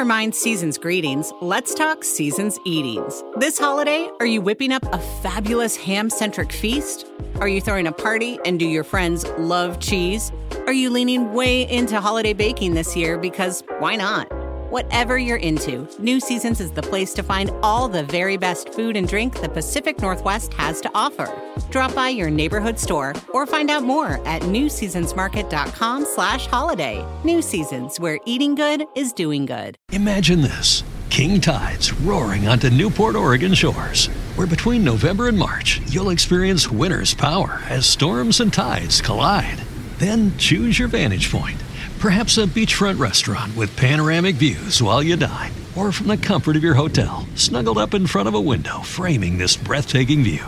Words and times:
Never 0.00 0.08
mind 0.08 0.34
season's 0.34 0.78
greetings, 0.78 1.30
let's 1.42 1.74
talk 1.74 2.04
season's 2.04 2.58
eatings. 2.64 3.22
This 3.36 3.58
holiday, 3.58 4.08
are 4.18 4.24
you 4.24 4.40
whipping 4.40 4.72
up 4.72 4.82
a 4.94 4.98
fabulous 4.98 5.76
ham 5.76 6.08
centric 6.08 6.52
feast? 6.52 7.06
Are 7.38 7.48
you 7.48 7.60
throwing 7.60 7.86
a 7.86 7.92
party 7.92 8.38
and 8.46 8.58
do 8.58 8.66
your 8.66 8.82
friends 8.82 9.26
love 9.36 9.78
cheese? 9.78 10.32
Are 10.66 10.72
you 10.72 10.88
leaning 10.88 11.34
way 11.34 11.70
into 11.70 12.00
holiday 12.00 12.32
baking 12.32 12.72
this 12.72 12.96
year 12.96 13.18
because 13.18 13.62
why 13.78 13.94
not? 13.94 14.39
Whatever 14.70 15.18
you're 15.18 15.36
into, 15.38 15.88
New 15.98 16.20
Seasons 16.20 16.60
is 16.60 16.70
the 16.70 16.80
place 16.80 17.12
to 17.14 17.24
find 17.24 17.50
all 17.60 17.88
the 17.88 18.04
very 18.04 18.36
best 18.36 18.72
food 18.72 18.96
and 18.96 19.08
drink 19.08 19.40
the 19.40 19.48
Pacific 19.48 20.00
Northwest 20.00 20.54
has 20.54 20.80
to 20.82 20.90
offer. 20.94 21.28
Drop 21.70 21.92
by 21.92 22.10
your 22.10 22.30
neighborhood 22.30 22.78
store 22.78 23.12
or 23.34 23.46
find 23.46 23.68
out 23.68 23.82
more 23.82 24.24
at 24.28 24.42
newseasonsmarket.com 24.42 26.04
slash 26.04 26.46
holiday. 26.46 27.04
New 27.24 27.42
Seasons, 27.42 27.98
where 27.98 28.20
eating 28.26 28.54
good 28.54 28.84
is 28.94 29.12
doing 29.12 29.44
good. 29.44 29.76
Imagine 29.90 30.40
this. 30.40 30.84
King 31.10 31.40
tides 31.40 31.92
roaring 32.02 32.46
onto 32.46 32.70
Newport, 32.70 33.16
Oregon 33.16 33.54
shores, 33.54 34.06
where 34.36 34.46
between 34.46 34.84
November 34.84 35.26
and 35.26 35.36
March, 35.36 35.80
you'll 35.88 36.10
experience 36.10 36.70
winter's 36.70 37.12
power 37.12 37.60
as 37.68 37.86
storms 37.86 38.38
and 38.38 38.52
tides 38.52 39.00
collide. 39.00 39.58
Then 39.98 40.38
choose 40.38 40.78
your 40.78 40.86
vantage 40.86 41.32
point 41.32 41.60
Perhaps 42.00 42.38
a 42.38 42.46
beachfront 42.46 42.98
restaurant 42.98 43.54
with 43.54 43.76
panoramic 43.76 44.36
views 44.36 44.82
while 44.82 45.02
you 45.02 45.16
dine, 45.16 45.52
or 45.76 45.92
from 45.92 46.06
the 46.06 46.16
comfort 46.16 46.56
of 46.56 46.64
your 46.64 46.72
hotel, 46.72 47.28
snuggled 47.34 47.76
up 47.76 47.92
in 47.92 48.06
front 48.06 48.26
of 48.26 48.34
a 48.34 48.40
window 48.40 48.80
framing 48.80 49.36
this 49.36 49.54
breathtaking 49.54 50.24
view. 50.24 50.40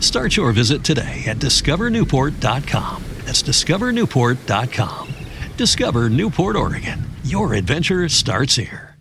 Start 0.00 0.34
your 0.34 0.50
visit 0.52 0.82
today 0.82 1.22
at 1.26 1.36
discovernewport.com. 1.36 3.04
That's 3.26 3.42
discovernewport.com. 3.42 5.08
Discover 5.58 6.08
Newport, 6.08 6.56
Oregon. 6.56 7.04
Your 7.24 7.52
adventure 7.52 8.08
starts 8.08 8.56
here. 8.56 8.96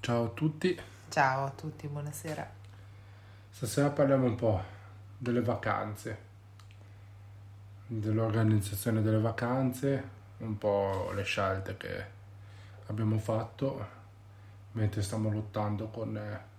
Ciao 0.00 0.26
a 0.26 0.30
tutti. 0.32 0.78
Ciao 1.10 1.46
a 1.46 1.52
tutti, 1.56 1.88
buonasera. 1.88 2.46
Stasera 3.50 3.90
parliamo 3.90 4.26
un 4.26 4.36
po' 4.36 4.62
delle 5.18 5.40
vacanze. 5.40 6.18
Dell'organizzazione 7.86 9.02
delle 9.02 9.20
vacanze, 9.20 10.02
un 10.38 10.58
po' 10.58 11.10
le 11.14 11.22
scelte 11.22 11.76
che 11.76 12.04
abbiamo 12.86 13.18
fatto 13.18 14.02
mentre 14.72 15.02
stiamo 15.02 15.30
lottando 15.30 15.88
con 15.88 16.16
eh, 16.16 16.52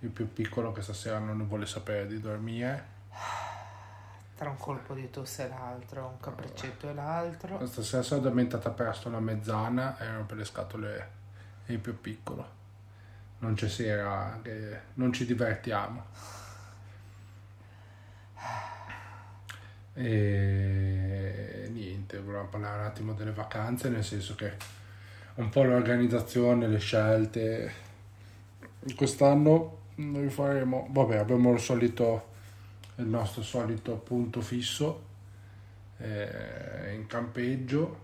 il 0.00 0.10
più 0.10 0.32
piccolo 0.32 0.72
che 0.72 0.82
stasera 0.82 1.18
non 1.18 1.46
vuole 1.46 1.66
sapere 1.66 2.06
di 2.06 2.20
dormire. 2.20 2.90
Tra 4.36 4.50
un 4.50 4.56
colpo 4.56 4.94
di 4.94 5.08
tosse 5.10 5.44
e 5.44 5.48
l'altro, 5.48 6.06
un 6.06 6.18
capriccetto 6.20 6.88
e 6.88 6.94
l'altro. 6.94 7.64
Stasera 7.66 8.02
sono 8.02 8.20
addormentata 8.20 8.70
presto 8.70 9.08
la 9.08 9.20
mezzana, 9.20 9.98
erano 9.98 10.24
per 10.24 10.36
le 10.36 10.44
scatole 10.44 11.10
e 11.66 11.72
il 11.74 11.78
più 11.78 12.00
piccolo. 12.00 12.60
Non 13.38 13.54
c'è 13.54 13.68
sera 13.68 14.40
che 14.42 14.80
non 14.94 15.12
ci 15.12 15.24
divertiamo. 15.24 16.04
E 19.94 21.68
niente, 21.72 22.18
volevo 22.20 22.46
parlare 22.46 22.80
un 22.80 22.86
attimo 22.86 23.12
delle 23.12 23.32
vacanze, 23.32 23.88
nel 23.88 24.04
senso 24.04 24.34
che 24.34 24.52
un 25.34 25.48
po' 25.48 25.62
l'organizzazione, 25.62 26.66
le 26.66 26.78
scelte. 26.78 27.72
Quest'anno 28.96 29.80
noi 29.96 30.28
faremo, 30.30 30.88
vabbè, 30.90 31.16
abbiamo 31.16 31.52
il 31.52 31.60
solito, 31.60 32.30
il 32.96 33.06
nostro 33.06 33.42
solito 33.42 33.96
punto 33.96 34.40
fisso 34.40 35.04
eh, 35.98 36.94
in 36.94 37.06
campeggio, 37.06 38.00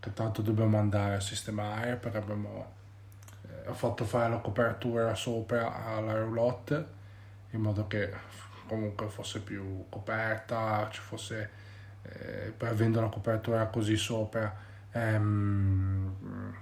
che 0.00 0.12
tanto 0.12 0.42
dobbiamo 0.42 0.78
andare 0.78 1.14
a 1.14 1.20
sistemare 1.20 1.96
perché 1.96 2.18
abbiamo 2.18 2.72
eh, 3.42 3.72
fatto 3.72 4.04
fare 4.04 4.30
la 4.30 4.38
copertura 4.38 5.14
sopra 5.14 5.96
alla 5.96 6.18
roulotte 6.18 7.02
in 7.52 7.60
modo 7.60 7.86
che 7.86 8.12
comunque 8.66 9.08
fosse 9.08 9.40
più 9.40 9.86
coperta, 9.88 10.88
ci 10.90 11.00
fosse, 11.00 11.50
eh, 12.02 12.52
poi 12.56 12.68
avendo 12.68 13.00
la 13.00 13.08
copertura 13.08 13.66
così 13.66 13.96
sopra, 13.96 14.54
ehm, 14.92 16.52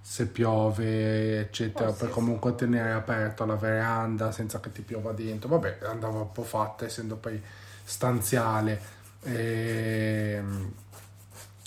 se 0.00 0.26
piove, 0.26 1.40
eccetera, 1.40 1.90
oh, 1.90 1.92
per 1.92 2.10
comunque 2.10 2.54
tenere 2.54 2.92
aperta 2.92 3.44
la 3.44 3.54
veranda 3.54 4.32
senza 4.32 4.58
che 4.60 4.72
ti 4.72 4.82
piova 4.82 5.12
dentro. 5.12 5.48
Vabbè, 5.48 5.78
andava 5.84 6.20
un 6.20 6.32
po' 6.32 6.42
fatta 6.42 6.84
essendo 6.84 7.16
poi 7.16 7.40
stanziale. 7.84 8.80
E, 9.22 10.34
ehm, 10.38 10.72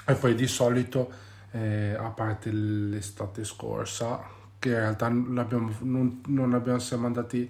e 0.06 0.14
poi 0.16 0.36
di 0.36 0.48
solito, 0.48 1.12
eh, 1.52 1.96
a 1.98 2.10
parte 2.10 2.52
l'estate 2.52 3.46
scorsa, 3.46 4.22
che 4.60 4.70
in 4.70 4.76
realtà 4.76 5.08
non, 5.08 6.22
non 6.26 6.54
abbiamo, 6.54 6.80
siamo 6.80 7.06
andati 7.06 7.50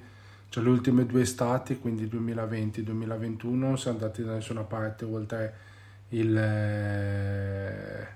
cioè 0.53 0.64
le 0.64 0.69
ultime 0.69 1.08
due 1.08 1.22
estati, 1.22 1.80
quindi 1.80 2.06
2020-2021, 2.06 3.53
non 3.56 3.75
siamo 3.80 3.97
andati 3.97 4.24
da 4.24 4.34
nessuna 4.34 4.62
parte 4.62 5.03
oltre 5.03 5.56
il, 6.09 6.38
eh, 6.38 8.08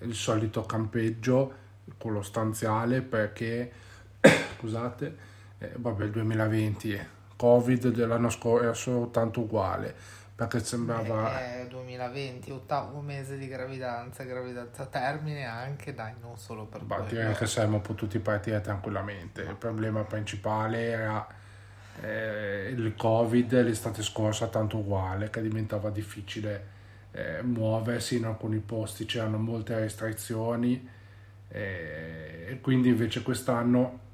il 0.00 0.14
solito 0.14 0.66
campeggio, 0.66 1.54
quello 1.96 2.20
stanziale, 2.20 3.00
perché, 3.00 3.72
scusate, 4.58 5.16
eh, 5.56 5.72
vabbè 5.76 6.04
il 6.04 6.10
2020, 6.10 7.06
Covid 7.36 7.88
dell'anno 7.88 8.28
scorso 8.28 8.62
era 8.62 8.74
soltanto 8.74 9.40
uguale, 9.40 9.94
perché 10.34 10.62
sembrava... 10.62 11.62
Eh, 11.62 11.68
2020, 11.68 12.50
ottavo 12.50 13.00
mese 13.00 13.38
di 13.38 13.48
gravidanza, 13.48 14.24
gravidanza 14.24 14.84
termine 14.84 15.46
anche, 15.46 15.94
dai, 15.94 16.12
non 16.20 16.36
solo 16.36 16.66
per... 16.66 16.82
Beh, 16.82 17.06
direi 17.08 17.34
che 17.34 17.46
saremmo 17.46 17.80
potuti 17.80 18.18
partire 18.18 18.60
tranquillamente, 18.60 19.40
il 19.40 19.56
problema 19.56 20.02
principale 20.04 20.82
era 20.82 21.44
eh, 22.02 22.72
il 22.76 22.94
covid 22.96 23.62
l'estate 23.62 24.02
scorsa 24.02 24.48
tanto 24.48 24.78
uguale 24.78 25.30
che 25.30 25.40
diventava 25.40 25.90
difficile 25.90 26.74
eh, 27.12 27.42
muoversi 27.42 28.16
in 28.16 28.24
alcuni 28.24 28.58
posti 28.58 29.06
c'erano 29.06 29.38
molte 29.38 29.78
restrizioni 29.78 30.88
eh, 31.48 32.46
e 32.48 32.60
quindi 32.60 32.88
invece 32.88 33.22
quest'anno 33.22 34.04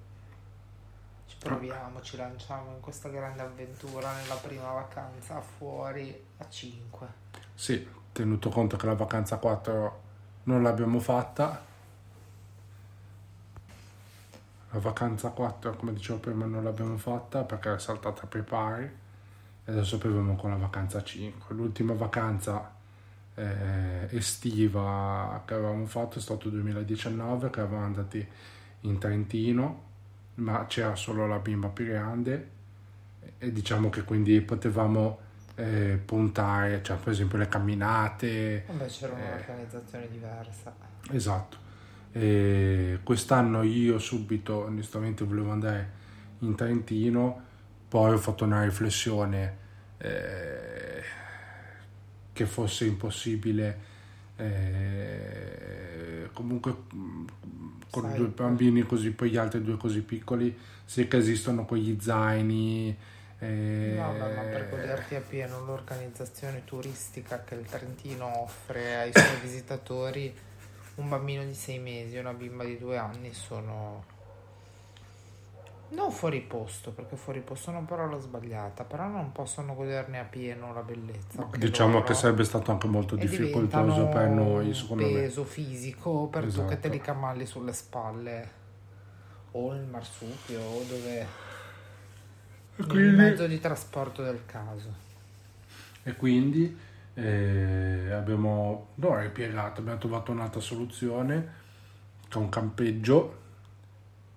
ci 1.27 1.37
proviamo, 1.39 2.01
ci 2.03 2.17
lanciamo 2.17 2.75
in 2.75 2.81
questa 2.81 3.09
grande 3.09 3.43
avventura 3.43 4.13
nella 4.13 4.37
prima 4.37 4.71
vacanza 4.71 5.41
fuori 5.41 6.25
a 6.39 6.49
5 6.49 7.07
sì, 7.55 7.87
tenuto 8.13 8.49
conto 8.51 8.77
che 8.77 8.87
la 8.87 8.95
vacanza 8.95 9.39
4 9.39 10.01
non 10.45 10.63
l'abbiamo 10.63 11.01
fatta 11.01 11.71
la 14.73 14.79
vacanza 14.79 15.29
4, 15.29 15.77
come 15.77 15.93
dicevo 15.93 16.19
prima, 16.19 16.47
non 16.47 16.65
l'abbiamo 16.65 16.97
fatta 16.97 17.43
perché 17.43 17.69
era 17.69 17.79
saltata 17.79 18.27
per 18.27 18.43
pari 18.43 18.85
e 18.85 19.71
adesso 19.71 19.99
proviamo 19.99 20.35
con 20.35 20.51
la 20.51 20.57
vacanza 20.57 21.03
5. 21.03 21.55
L'ultima 21.55 21.93
vacanza 21.93 22.75
eh, 23.35 24.09
estiva 24.11 25.43
che 25.45 25.55
avevamo 25.55 25.85
fatto 25.85 26.19
è 26.19 26.23
stato 26.23 26.47
il 26.47 26.55
2019, 26.55 27.51
che 27.51 27.61
eravamo 27.61 27.85
andati 27.85 28.27
in 28.81 28.99
Trentino, 28.99 29.83
ma 30.37 30.65
c'era 30.67 30.97
solo 30.97 31.27
la 31.27 31.39
bimba 31.39 31.69
più 31.69 31.85
grande 31.85 32.49
e 33.37 33.53
diciamo 33.53 33.91
che 33.91 34.05
quindi 34.05 34.41
potevamo 34.41 35.19
eh, 35.57 36.01
puntare, 36.03 36.83
cioè 36.83 36.97
per 36.97 37.13
esempio 37.13 37.37
le 37.37 37.47
camminate. 37.47 38.65
Beh, 38.71 38.87
c'era 38.87 39.13
un'organizzazione 39.13 40.05
eh, 40.05 40.11
diversa. 40.11 40.75
Esatto 41.11 41.62
e 42.13 42.99
quest'anno 43.03 43.63
io 43.63 43.99
subito, 43.99 44.65
onestamente, 44.65 45.25
volevo 45.25 45.51
andare 45.51 46.01
in 46.41 46.55
Trentino, 46.55 47.41
poi 47.89 48.13
ho 48.13 48.19
fatto 48.19 48.45
una 48.45 48.63
riflessione 48.63 49.57
eh, 49.99 51.03
che 52.33 52.47
fosse 52.47 52.85
impossibile. 52.85 53.91
Eh, 54.37 56.29
comunque 56.33 56.75
con 57.91 58.03
Sai, 58.05 58.17
due 58.17 58.27
bambini 58.29 58.83
così 58.83 59.11
poi 59.11 59.31
gli 59.31 59.37
altri 59.37 59.63
due 59.63 59.77
così 59.77 60.01
piccoli 60.01 60.57
sì 60.85 61.07
che 61.07 61.19
esistono 61.19 61.67
quegli 61.67 61.99
zaini 62.01 62.97
eh, 63.39 63.95
no, 63.97 64.13
no, 64.13 64.19
ma 64.19 64.43
per 64.43 64.71
goderti 64.71 65.15
appieno 65.17 65.65
l'organizzazione 65.65 66.65
turistica 66.65 67.43
che 67.45 67.57
il 67.57 67.67
Trentino 67.67 68.43
offre 68.43 68.97
ai 68.97 69.11
suoi 69.13 69.41
visitatori 69.43 70.33
un 71.03 71.09
bambino 71.09 71.45
di 71.45 71.55
sei 71.55 71.79
mesi 71.79 72.17
e 72.17 72.21
una 72.21 72.33
bimba 72.33 72.65
di 72.65 72.79
due 72.79 72.97
anni 72.97 73.33
sono 73.33 74.05
non 75.91 76.11
fuori 76.11 76.41
posto, 76.41 76.91
perché 76.91 77.17
fuori 77.17 77.41
posto 77.41 77.71
è 77.71 77.75
una 77.75 77.85
parola 77.87 78.19
sbagliata, 78.19 78.85
però 78.85 79.07
non 79.09 79.31
possono 79.33 79.75
goderne 79.75 80.19
a 80.19 80.25
pieno 80.25 80.73
la 80.73 80.81
bellezza. 80.81 81.47
Diciamo 81.57 82.03
che 82.03 82.15
sarebbe 82.15 82.45
stato 82.45 82.71
anche 82.71 82.87
molto 82.87 83.15
difficoltoso 83.15 84.07
per 84.07 84.29
noi, 84.29 84.73
secondo 84.73 85.05
me. 85.05 85.13
peso 85.13 85.45
fisico 85.45 86.29
per 86.29 86.45
esatto. 86.45 86.63
tu 86.63 86.69
che 86.71 86.81
te 86.81 86.89
li 86.89 86.99
camalli 86.99 87.45
sulle 87.45 87.75
spalle 87.75 88.61
o 89.51 89.73
nel 89.73 89.85
marsupio 89.85 90.61
o 90.61 90.83
dove 90.89 91.27
quindi... 92.77 92.99
il 92.99 93.15
mezzo 93.15 93.47
di 93.47 93.61
trasporto 93.61 94.23
del 94.23 94.47
caso. 94.47 95.11
E 96.05 96.17
quindi 96.17 96.91
e 97.15 98.11
abbiamo 98.13 98.89
no, 98.97 99.19
ripiegato, 99.21 99.81
abbiamo 99.81 99.99
trovato 99.99 100.33
un'altra 100.33 100.61
soluzione 100.61 101.61
un 102.39 102.49
campeggio. 102.49 103.41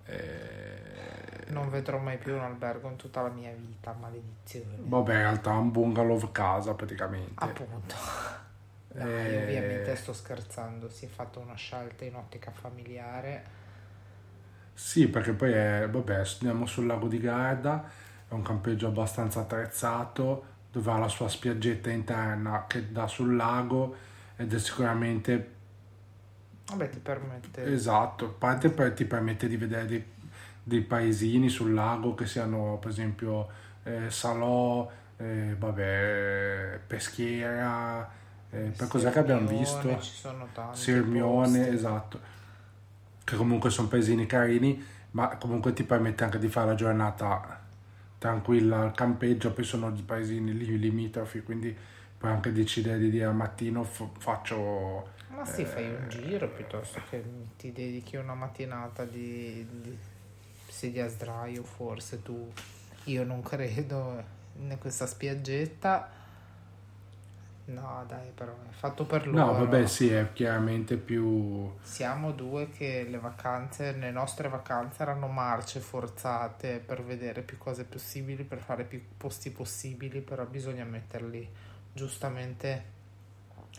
Eh, 0.05 1.45
Non 1.47 1.69
vedrò 1.71 1.97
mai 1.97 2.19
più 2.19 2.33
un 2.35 2.41
albergo 2.41 2.87
in 2.87 2.97
tutta 2.97 3.21
la 3.23 3.29
mia 3.29 3.51
vita, 3.51 3.93
maledizione. 3.93 4.77
vabbè, 4.83 5.13
in 5.13 5.19
realtà 5.19 5.51
è 5.51 5.55
un 5.57 5.71
bungalow 5.71 6.31
casa 6.31 6.73
praticamente. 6.75 7.57
Appunto. 7.57 7.95
Dai, 8.87 9.35
Eh, 9.37 9.37
ovviamente 9.37 9.95
sto 9.95 10.13
scherzando, 10.13 10.89
si 10.89 11.05
è 11.05 11.07
fatta 11.09 11.39
una 11.39 11.55
scelta 11.55 12.05
in 12.05 12.15
ottica 12.15 12.51
familiare. 12.51 13.43
Sì, 14.73 15.07
perché 15.07 15.31
poi 15.33 15.51
è, 15.53 15.87
vabbè, 15.89 16.15
andiamo 16.17 16.65
sul 16.65 16.85
lago 16.85 17.07
di 17.07 17.19
Garda, 17.19 17.89
è 18.27 18.33
un 18.33 18.41
campeggio 18.41 18.87
abbastanza 18.87 19.41
attrezzato, 19.41 20.54
dove 20.75 20.91
ha 20.91 20.97
la 20.97 21.07
sua 21.07 21.29
spiaggetta 21.29 21.89
interna 21.89 22.65
che 22.67 22.91
dà 22.91 23.07
sul 23.07 23.37
lago 23.37 23.95
ed 24.35 24.53
è 24.53 24.59
sicuramente 24.59 25.53
Vabbè, 26.67 26.89
ti 26.89 26.99
permette... 26.99 27.63
esatto, 27.71 28.25
a 28.25 28.33
parte 28.37 28.69
per- 28.69 28.91
ti 28.91 29.05
permette 29.05 29.47
di 29.47 29.55
vedere 29.55 29.85
dei, 29.85 30.03
dei 30.61 30.81
paesini 30.81 31.47
sul 31.47 31.73
lago 31.73 32.13
che 32.13 32.25
siano 32.25 32.77
per 32.81 32.89
esempio 32.89 33.47
eh, 33.83 34.09
Salò, 34.09 34.91
eh, 35.15 35.55
vabbè, 35.57 36.81
Peschiera, 36.85 38.11
eh, 38.49 38.73
per 38.75 38.87
cos'è 38.89 39.11
che 39.11 39.19
abbiamo 39.19 39.47
visto? 39.47 39.97
Ci 40.01 40.11
sono 40.11 40.49
tanti 40.51 40.77
Sirmione, 40.77 41.59
posti. 41.59 41.73
esatto, 41.73 42.19
che 43.23 43.35
comunque 43.37 43.69
sono 43.69 43.87
paesini 43.87 44.25
carini, 44.25 44.83
ma 45.11 45.37
comunque 45.37 45.71
ti 45.71 45.85
permette 45.85 46.25
anche 46.25 46.39
di 46.39 46.49
fare 46.49 46.67
la 46.67 46.75
giornata 46.75 47.64
tranquilla 48.25 48.81
al 48.81 48.91
campeggio, 48.93 49.51
poi 49.53 49.63
sono 49.63 49.93
i 49.95 50.01
paesini 50.01 50.51
lì 50.57 50.79
limitrofi, 50.79 51.43
quindi 51.43 51.75
puoi 52.17 52.31
anche 52.31 52.51
decidere 52.51 52.97
di 52.97 53.11
dire 53.11 53.25
al 53.25 53.35
mattino 53.35 53.83
f- 53.83 54.09
faccio... 54.17 55.09
Ma 55.29 55.45
sì, 55.45 55.63
fai 55.63 55.83
Eh. 55.85 55.95
un 55.95 56.09
giro 56.09 56.49
piuttosto 56.49 56.99
che 57.07 57.23
ti 57.55 57.71
dedichi 57.71 58.15
una 58.15 58.33
mattinata 58.33 59.03
di, 59.05 59.63
di 59.69 59.95
sedia 60.67 61.05
a 61.05 61.07
sdraio, 61.07 61.61
forse 61.63 62.23
tu. 62.23 62.51
Io 63.05 63.23
non 63.23 63.43
credo 63.43 64.23
in 64.59 64.75
questa 64.79 65.05
spiaggetta. 65.05 66.09
No, 67.67 68.03
dai, 68.07 68.29
però 68.29 68.51
è 68.51 68.71
fatto 68.71 69.05
per 69.05 69.27
loro. 69.27 69.45
No, 69.45 69.53
vabbè 69.53 69.87
sì, 69.87 70.11
è 70.11 70.31
chiaramente 70.33 70.97
più... 70.97 71.71
Siamo 71.81 72.31
due 72.31 72.69
che 72.69 73.07
le 73.09 73.17
vacanze, 73.17 73.93
le 73.93 74.11
nostre 74.11 74.49
vacanze 74.49 75.01
erano 75.01 75.27
marce 75.27 75.79
forzate 75.79 76.77
per 76.77 77.03
vedere 77.03 77.41
più 77.41 77.57
cose 77.57 77.83
possibili, 77.83 78.43
per 78.43 78.59
fare 78.59 78.83
più 78.83 79.01
posti 79.17 79.49
possibili, 79.49 80.21
però 80.21 80.45
bisogna 80.45 80.83
metterli 80.83 81.49
giustamente 81.91 82.93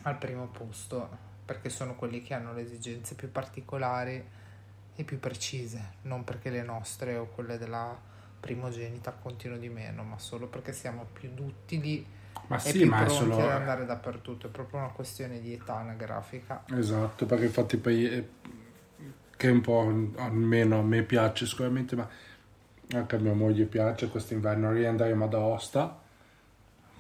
al 0.03 0.19
primo 0.19 0.49
posto, 0.49 1.09
perché 1.45 1.69
sono 1.69 1.95
quelli 1.95 2.23
che 2.23 2.35
hanno 2.35 2.53
le 2.53 2.63
esigenze 2.63 3.15
più 3.15 3.31
particolari 3.31 4.25
e 4.97 5.05
più 5.05 5.21
precise, 5.21 5.93
non 6.03 6.25
perché 6.25 6.51
le 6.51 6.63
nostre 6.63 7.17
o 7.17 7.27
quelle 7.27 7.57
della 7.57 7.97
primogenita 8.41 9.13
contino 9.13 9.57
di 9.59 9.69
meno, 9.69 10.03
ma 10.03 10.19
solo 10.19 10.49
perché 10.49 10.73
siamo 10.73 11.07
più 11.13 11.33
duttili 11.33 12.25
Ma 12.49 12.59
sì, 12.59 12.85
ma 12.85 13.05
è 13.05 13.09
solo... 13.09 13.37
ad 13.39 13.51
andare 13.51 13.85
dappertutto, 13.85 14.47
è 14.47 14.51
proprio 14.51 14.81
una 14.81 14.91
questione 14.91 15.41
di 15.41 15.53
età 15.55 15.77
anagrafica. 15.77 16.65
Esatto, 16.73 17.27
perché 17.27 17.47
infatti 17.47 17.77
poi 17.77 18.09
eh, 18.09 18.29
che 19.37 19.49
un 19.49 19.61
po' 19.61 19.81
almeno 20.17 20.79
a 20.79 20.83
me 20.83 21.03
piace 21.03 21.47
sicuramente, 21.47 21.97
ma 21.97 22.09
anche 22.93 23.17
a 23.17 23.19
mia 23.19 23.35
moglie 23.35 23.65
piace 23.65 24.09
quest'inverno 24.09 24.71
riandremo 24.73 25.25
ad 25.25 25.35
Aosta. 25.35 26.01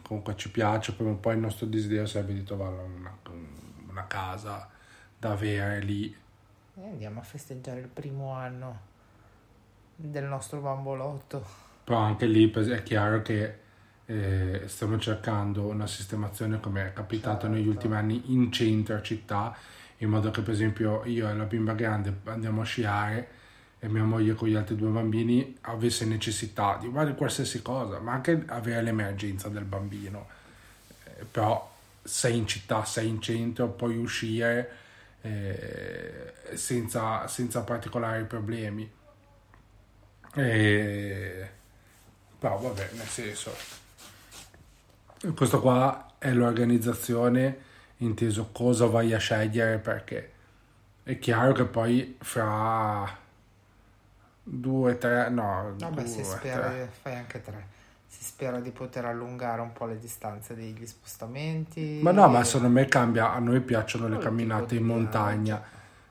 Comunque 0.02 0.36
ci 0.36 0.50
piace, 0.50 0.92
poi 0.92 1.06
un 1.06 1.20
po' 1.20 1.30
il 1.30 1.38
nostro 1.38 1.66
desiderio 1.66 2.06
sarebbe 2.06 2.34
di 2.34 2.42
trovare 2.42 2.74
una, 2.74 3.16
una 3.88 4.06
casa 4.06 4.68
da 5.18 5.32
avere 5.32 5.80
lì. 5.80 6.14
E 6.78 6.82
andiamo 6.82 7.20
a 7.20 7.22
festeggiare 7.22 7.80
il 7.80 7.88
primo 7.88 8.32
anno 8.32 8.80
del 9.96 10.24
nostro 10.24 10.60
bambolotto. 10.60 11.44
Però 11.84 11.98
anche 11.98 12.26
lì 12.26 12.50
è 12.50 12.82
chiaro 12.82 13.22
che 13.22 13.64
eh, 14.06 14.62
stiamo 14.66 14.98
cercando 14.98 15.66
una 15.66 15.86
sistemazione 15.86 16.60
come 16.60 16.86
è 16.86 16.92
capitato 16.92 17.48
negli 17.48 17.64
Certo. 17.64 17.70
ultimi 17.70 17.94
anni 17.96 18.22
in 18.32 18.52
centro 18.52 19.00
città, 19.02 19.56
in 19.98 20.08
modo 20.08 20.30
che 20.30 20.42
per 20.42 20.54
esempio 20.54 21.04
io 21.04 21.28
e 21.28 21.34
la 21.34 21.44
bimba 21.44 21.72
grande 21.72 22.14
andiamo 22.24 22.62
a 22.62 22.64
sciare 22.64 23.28
e 23.78 23.88
mia 23.88 24.04
moglie 24.04 24.34
con 24.34 24.48
gli 24.48 24.54
altri 24.54 24.76
due 24.76 24.90
bambini 24.90 25.56
avesse 25.62 26.04
necessità 26.06 26.78
di 26.80 26.90
fare 26.92 27.14
qualsiasi 27.14 27.62
cosa, 27.62 27.98
ma 28.00 28.12
anche 28.12 28.44
avere 28.46 28.82
l'emergenza 28.82 29.48
del 29.48 29.64
bambino. 29.64 30.26
Eh, 31.04 31.24
però 31.24 31.74
sei 32.02 32.36
in 32.36 32.46
città, 32.46 32.84
sei 32.84 33.08
in 33.08 33.20
centro, 33.20 33.68
puoi 33.68 33.96
uscire 33.96 34.70
eh, 35.22 36.32
senza, 36.54 37.26
senza 37.26 37.62
particolari 37.62 38.24
problemi. 38.24 38.90
E... 40.34 41.50
Però 42.38 42.58
vabbè, 42.58 42.90
nel 42.92 43.06
senso, 43.06 43.54
questo 45.34 45.60
qua 45.60 46.14
è 46.18 46.32
l'organizzazione, 46.32 47.58
inteso 47.98 48.50
cosa 48.52 48.86
vai 48.86 49.12
a 49.14 49.18
scegliere 49.18 49.78
perché 49.78 50.32
è 51.02 51.18
chiaro 51.18 51.52
che 51.52 51.64
poi 51.64 52.16
fra 52.20 53.24
due, 54.42 54.98
tre, 54.98 55.28
no, 55.30 55.74
Vabbè, 55.76 56.02
due, 56.02 56.10
si 56.10 56.24
spera, 56.24 56.68
tre. 56.68 56.90
fai 57.00 57.14
anche 57.14 57.40
tre. 57.40 57.74
Si 58.06 58.24
spera 58.24 58.60
di 58.60 58.70
poter 58.70 59.04
allungare 59.04 59.60
un 59.60 59.72
po' 59.72 59.86
le 59.86 59.98
distanze 59.98 60.54
degli 60.54 60.86
spostamenti. 60.86 62.00
Ma 62.02 62.12
no, 62.12 62.28
ma 62.28 62.42
secondo 62.44 62.68
me 62.68 62.86
cambia, 62.86 63.32
a 63.32 63.38
noi 63.38 63.60
piacciono 63.60 64.08
le 64.08 64.18
camminate 64.18 64.76
in 64.76 64.84
montagna 64.84 65.62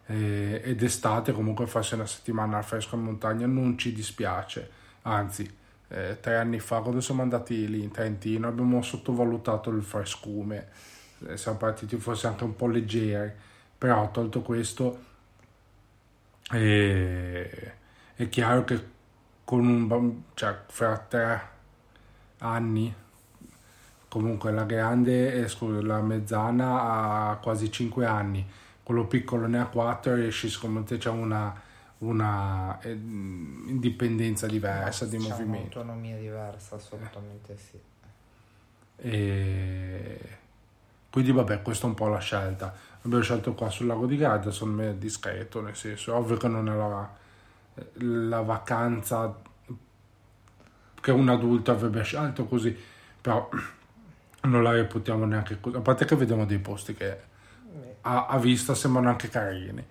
eh, 0.07 0.61
ed 0.63 0.83
estate 0.83 1.31
comunque 1.31 1.65
farsi 1.67 1.95
una 1.95 2.05
settimana 2.05 2.57
al 2.57 2.63
fresco 2.63 2.95
in 2.95 3.03
montagna 3.03 3.47
non 3.47 3.77
ci 3.77 3.91
dispiace, 3.91 4.69
anzi 5.03 5.63
eh, 5.89 6.17
tre 6.19 6.37
anni 6.37 6.59
fa 6.59 6.79
quando 6.81 7.01
siamo 7.01 7.21
andati 7.21 7.67
lì 7.67 7.83
in 7.83 7.91
Trentino 7.91 8.47
abbiamo 8.47 8.81
sottovalutato 8.81 9.69
il 9.69 9.83
frescume, 9.83 10.67
Eh, 11.27 11.37
siamo 11.37 11.57
partiti 11.57 11.97
forse 11.97 12.27
anche 12.27 12.43
un 12.43 12.55
po' 12.55 12.67
leggeri, 12.67 13.31
però 13.77 14.11
tolto 14.11 14.41
questo 14.41 14.99
eh, 16.51 17.73
è 18.15 18.29
chiaro 18.29 18.63
che 18.63 18.93
con 19.43 19.65
un 19.67 19.87
bam- 19.87 20.23
cioè 20.33 20.57
fra 20.67 20.97
tre 20.97 21.49
anni 22.39 22.93
comunque 24.07 24.51
la 24.51 24.63
grande 24.63 25.33
eh, 25.33 25.47
scusa, 25.47 25.81
la 25.81 26.01
mezzana 26.01 27.29
ha 27.31 27.35
quasi 27.37 27.71
5 27.71 28.05
anni. 28.05 28.45
Quello 28.83 29.07
piccolo 29.07 29.47
ne 29.47 29.59
ha 29.59 29.65
4 29.65 30.13
e 30.13 30.15
riesci 30.15 30.49
secondo 30.49 30.83
te 30.83 30.97
c'è 30.97 31.09
una, 31.09 31.53
una 32.07 32.79
eh, 32.81 32.91
indipendenza 32.91 34.47
diversa 34.47 35.05
di 35.05 35.17
movimento. 35.17 35.79
un'autonomia 35.79 36.17
diversa, 36.17 36.75
assolutamente 36.75 37.57
sì. 37.57 37.79
e 38.97 40.19
quindi 41.09 41.31
vabbè 41.31 41.61
questa 41.61 41.85
è 41.85 41.89
un 41.89 41.95
po' 41.95 42.07
la 42.07 42.19
scelta. 42.19 42.73
Abbiamo 43.01 43.23
scelto 43.23 43.53
qua 43.53 43.69
sul 43.69 43.85
lago 43.85 44.05
di 44.05 44.17
Garda 44.17 44.51
secondo 44.51 44.81
me 44.81 44.89
è 44.89 44.95
discreto 44.95 45.61
nel 45.61 45.75
senso 45.75 46.13
è 46.13 46.15
ovvio 46.15 46.37
che 46.37 46.47
non 46.47 46.67
è 46.67 46.75
la, 46.75 47.09
la 48.27 48.41
vacanza 48.41 49.41
che 50.99 51.11
un 51.11 51.29
adulto 51.29 51.71
avrebbe 51.71 52.03
scelto 52.03 52.45
così 52.45 52.75
però 53.21 53.49
non 54.43 54.61
la 54.61 54.71
reputiamo 54.71 55.25
neanche 55.25 55.59
così. 55.59 55.77
A 55.77 55.81
parte 55.81 56.05
che 56.05 56.15
vediamo 56.15 56.45
dei 56.45 56.59
posti 56.59 56.93
che 56.93 57.19
a, 58.01 58.27
a 58.27 58.37
vista 58.37 58.75
sembrano 58.75 59.09
anche 59.09 59.29
carini 59.29 59.85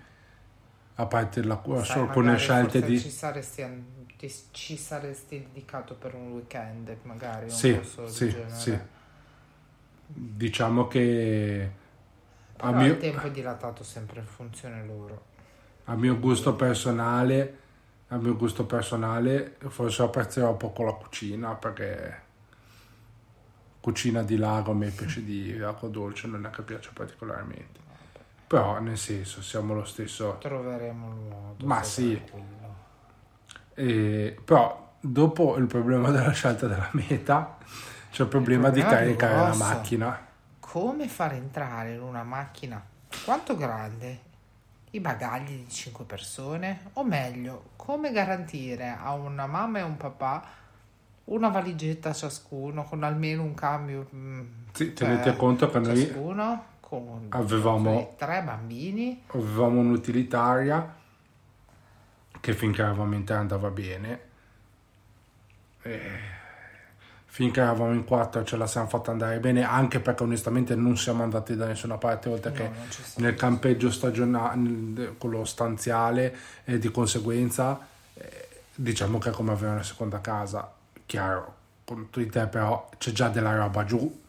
a 0.96 1.06
parte 1.06 1.42
la 1.44 1.56
sai, 1.82 2.04
magari 2.06 2.36
scelte 2.38 2.82
di 2.82 2.98
Ci 2.98 3.10
saresti, 3.10 3.62
ci 4.52 4.76
saresti 4.76 5.38
dedicato 5.40 5.94
per 5.96 6.14
un 6.14 6.32
weekend, 6.32 6.96
magari 7.02 7.50
un 7.50 7.56
Sì, 7.56 7.80
sì, 8.04 8.28
genere. 8.28 8.46
sì. 8.46 8.78
diciamo 10.06 10.86
che 10.86 11.70
a 12.60 12.72
Però 12.72 12.72
mio, 12.72 12.94
il 12.94 12.96
tempo 12.98 13.28
è 13.28 13.30
dilatato 13.30 13.84
sempre 13.84 14.18
in 14.18 14.26
funzione 14.26 14.84
loro. 14.84 15.26
a 15.84 15.94
mio 15.96 16.18
gusto 16.18 16.54
personale 16.56 17.58
a 18.08 18.16
mio 18.18 18.36
gusto 18.36 18.66
personale 18.66 19.56
forse 19.68 20.02
apprezzerò 20.02 20.56
poco 20.56 20.82
la 20.84 20.92
cucina 20.92 21.54
perché 21.54 22.22
cucina 23.80 24.22
di 24.24 24.36
lago 24.36 24.72
a 24.72 24.74
me 24.74 24.90
piace 24.90 25.22
di 25.24 25.52
acqua 25.62 25.88
dolce 25.88 26.26
non 26.26 26.44
è 26.46 26.50
che 26.50 26.62
piace 26.62 26.90
particolarmente 26.92 27.80
però 28.46 28.78
nel 28.80 28.98
senso 28.98 29.42
siamo 29.42 29.74
lo 29.74 29.84
stesso 29.84 30.36
Troveremo 30.40 31.08
il 31.08 31.14
modo. 31.14 31.66
Ma 31.66 31.82
sì. 31.82 32.20
E, 33.74 34.38
però 34.44 34.92
dopo 35.00 35.56
il 35.56 35.66
problema 35.66 36.10
della 36.10 36.30
scelta 36.30 36.66
della 36.66 36.88
meta 36.92 37.58
c'è 38.10 38.22
il 38.22 38.28
problema 38.28 38.70
di 38.70 38.80
problema 38.80 39.02
più 39.02 39.16
caricare 39.16 39.48
la 39.48 39.54
macchina 39.56 40.26
Come 40.60 41.08
far 41.08 41.32
entrare 41.32 41.94
in 41.94 42.02
una 42.02 42.22
macchina 42.22 42.82
quanto 43.24 43.56
grande? 43.56 44.32
I 44.90 45.00
bagagli 45.00 45.64
di 45.64 45.68
5 45.68 46.04
persone? 46.04 46.90
O 46.94 47.04
meglio, 47.04 47.70
come 47.76 48.12
garantire 48.12 48.96
a 48.96 49.12
una 49.14 49.46
mamma 49.46 49.80
e 49.80 49.82
un 49.82 49.96
papà 49.96 50.44
una 51.24 51.48
valigetta 51.48 52.12
ciascuno 52.12 52.84
con 52.84 53.02
almeno 53.02 53.42
un 53.42 53.54
cambio? 53.54 54.06
mm, 54.14 54.40
Sì, 54.72 54.94
cioè, 54.94 55.08
tenete 55.08 55.36
conto 55.36 55.70
che 55.70 55.78
noi 55.78 55.96
ciascuno 55.96 56.64
con 57.00 57.26
avevamo- 57.30 58.14
tre 58.16 58.42
bambini. 58.42 59.22
avevamo 59.28 59.80
un'utilitaria 59.80 60.94
che 62.40 62.52
finché 62.52 62.82
eravamo 62.82 63.14
in 63.14 63.24
tre 63.24 63.36
andava 63.36 63.70
bene. 63.70 64.20
E 65.82 66.32
finché 67.26 67.60
eravamo 67.60 67.92
in 67.92 68.04
quattro 68.04 68.44
ce 68.44 68.56
la 68.56 68.66
siamo 68.66 68.86
fatta 68.86 69.10
andare 69.10 69.40
bene, 69.40 69.64
anche 69.64 69.98
perché 69.98 70.22
onestamente 70.22 70.76
non 70.76 70.96
siamo 70.96 71.24
andati 71.24 71.56
da 71.56 71.66
nessuna 71.66 71.96
parte 71.98 72.28
oltre 72.28 72.50
No, 72.50 72.56
che 72.56 72.70
nel 73.16 73.34
campeggio 73.34 73.90
stagionale, 73.90 75.14
quello 75.18 75.44
stanziale, 75.44 76.36
e 76.64 76.78
di 76.78 76.90
conseguenza 76.92 77.80
eh, 78.14 78.48
diciamo 78.74 79.18
che 79.18 79.30
è 79.30 79.32
come 79.32 79.50
avere 79.50 79.72
una 79.72 79.82
seconda 79.82 80.20
casa. 80.20 80.72
Chiaro, 81.06 81.54
con 81.84 82.08
tutti 82.10 82.28
te 82.28 82.46
però 82.46 82.88
c'è 82.98 83.10
già 83.10 83.28
della 83.28 83.56
roba 83.56 83.84
giù 83.84 84.22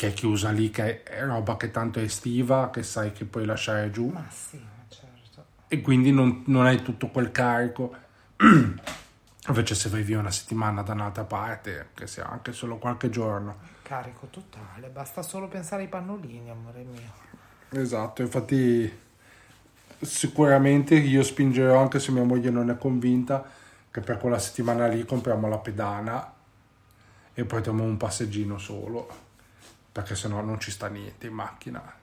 che 0.00 0.06
è 0.06 0.12
chiusa 0.14 0.48
lì, 0.48 0.70
che 0.70 1.02
è 1.02 1.26
roba 1.26 1.58
che 1.58 1.70
tanto 1.70 1.98
è 1.98 2.02
estiva, 2.04 2.70
che 2.70 2.82
sai 2.82 3.12
che 3.12 3.26
puoi 3.26 3.44
lasciare 3.44 3.90
giù 3.90 4.08
Ma 4.08 4.24
sì, 4.30 4.58
certo. 4.88 5.44
e 5.68 5.82
quindi 5.82 6.10
non, 6.10 6.42
non 6.46 6.64
hai 6.64 6.80
tutto 6.80 7.08
quel 7.08 7.30
carico. 7.30 7.94
Invece 9.48 9.74
se 9.74 9.90
vai 9.90 10.02
via 10.02 10.18
una 10.18 10.30
settimana 10.30 10.80
da 10.80 10.94
un'altra 10.94 11.24
parte, 11.24 11.88
che 11.92 12.06
sia 12.06 12.26
anche 12.26 12.52
solo 12.52 12.78
qualche 12.78 13.10
giorno. 13.10 13.58
Carico 13.82 14.28
totale, 14.30 14.88
basta 14.88 15.20
solo 15.20 15.48
pensare 15.48 15.82
ai 15.82 15.88
pannolini, 15.88 16.48
amore 16.48 16.82
mio. 16.82 17.12
Esatto, 17.68 18.22
infatti 18.22 18.90
sicuramente 20.00 20.94
io 20.94 21.22
spingerò 21.22 21.78
anche 21.78 22.00
se 22.00 22.10
mia 22.10 22.24
moglie 22.24 22.48
non 22.48 22.70
è 22.70 22.78
convinta 22.78 23.44
che 23.90 24.00
per 24.00 24.16
quella 24.16 24.38
settimana 24.38 24.86
lì 24.86 25.04
compriamo 25.04 25.46
la 25.46 25.58
pedana 25.58 26.32
e 27.34 27.44
portiamo 27.44 27.82
un 27.82 27.98
passeggino 27.98 28.56
solo, 28.56 29.28
perché 29.92 30.14
sennò 30.14 30.40
non 30.40 30.60
ci 30.60 30.70
sta 30.70 30.88
niente 30.88 31.26
in 31.26 31.34
macchina. 31.34 31.98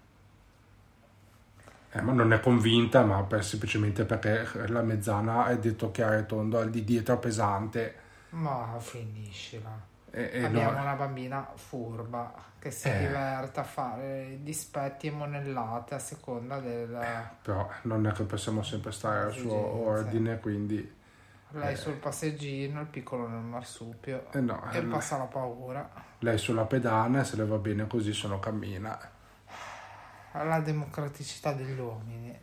Eh, 1.91 2.01
ma 2.01 2.11
non 2.11 2.33
è 2.33 2.39
convinta, 2.41 3.03
ma 3.03 3.23
per- 3.23 3.43
semplicemente 3.45 4.03
perché 4.05 4.67
la 4.67 4.81
mezzana 4.81 5.47
è 5.47 5.57
detto 5.57 5.89
chiaro 5.91 6.17
e 6.17 6.25
tondo, 6.25 6.59
al 6.59 6.69
di 6.69 6.83
dietro 6.83 7.17
pesante. 7.17 7.95
Ma 8.31 8.75
finiscila. 8.79 9.71
E, 10.11 10.29
e 10.33 10.43
Abbiamo 10.43 10.71
no- 10.71 10.81
una 10.81 10.93
bambina 10.95 11.49
furba 11.55 12.33
che 12.59 12.71
si 12.71 12.89
Eh. 12.89 12.99
diverte 12.99 13.59
a 13.59 13.63
fare 13.63 14.39
dispetti 14.41 15.07
e 15.07 15.11
monellate 15.11 15.95
a 15.95 15.99
seconda 15.99 16.59
del... 16.59 16.97
però 17.41 17.69
non 17.83 18.05
è 18.07 18.11
che 18.11 18.23
possiamo 18.23 18.63
sempre 18.63 18.91
stare 18.91 19.25
al 19.25 19.31
suo 19.33 19.53
ordine, 19.87 20.39
quindi 20.39 20.95
Lei 21.51 21.75
sul 21.75 21.93
passeggino, 21.95 22.81
il 22.81 22.87
piccolo 22.87 23.27
nel 23.27 23.39
marsupio. 23.41 24.31
eh 24.31 24.41
no, 24.41 24.69
E 24.71 24.77
eh, 24.77 24.81
passa 24.83 25.17
la 25.17 25.25
paura. 25.25 25.89
lei 26.19 26.37
sulla 26.37 26.65
pedana 26.65 27.23
se 27.23 27.35
le 27.35 27.45
va 27.45 27.57
bene 27.57 27.87
così 27.87 28.13
sono 28.13 28.39
cammina. 28.39 28.97
La 30.33 30.59
democraticità 30.61 31.51
degli 31.53 31.79
uomini. 31.79 32.37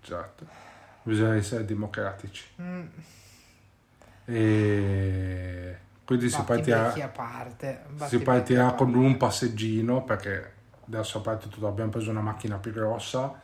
Certo, 0.00 0.46
bisogna 1.02 1.36
essere 1.36 1.64
democratici. 1.64 2.44
Mm, 2.60 2.86
E 4.26 5.78
quindi 6.04 6.28
si 6.28 6.42
batti 6.42 6.44
partirà, 6.44 6.82
becchi 6.86 7.00
a 7.02 7.08
parte. 7.08 7.84
batti 7.88 8.16
si 8.16 8.22
partirà 8.22 8.72
con 8.74 8.92
parte. 8.92 8.98
un 9.06 9.16
passeggino 9.16 10.04
perché 10.04 10.52
adesso 10.86 11.18
a 11.18 11.20
parte 11.20 11.48
tutto 11.48 11.66
abbiamo 11.66 11.90
preso 11.90 12.10
una 12.10 12.20
macchina 12.20 12.58
più 12.58 12.72
grossa 12.72 13.40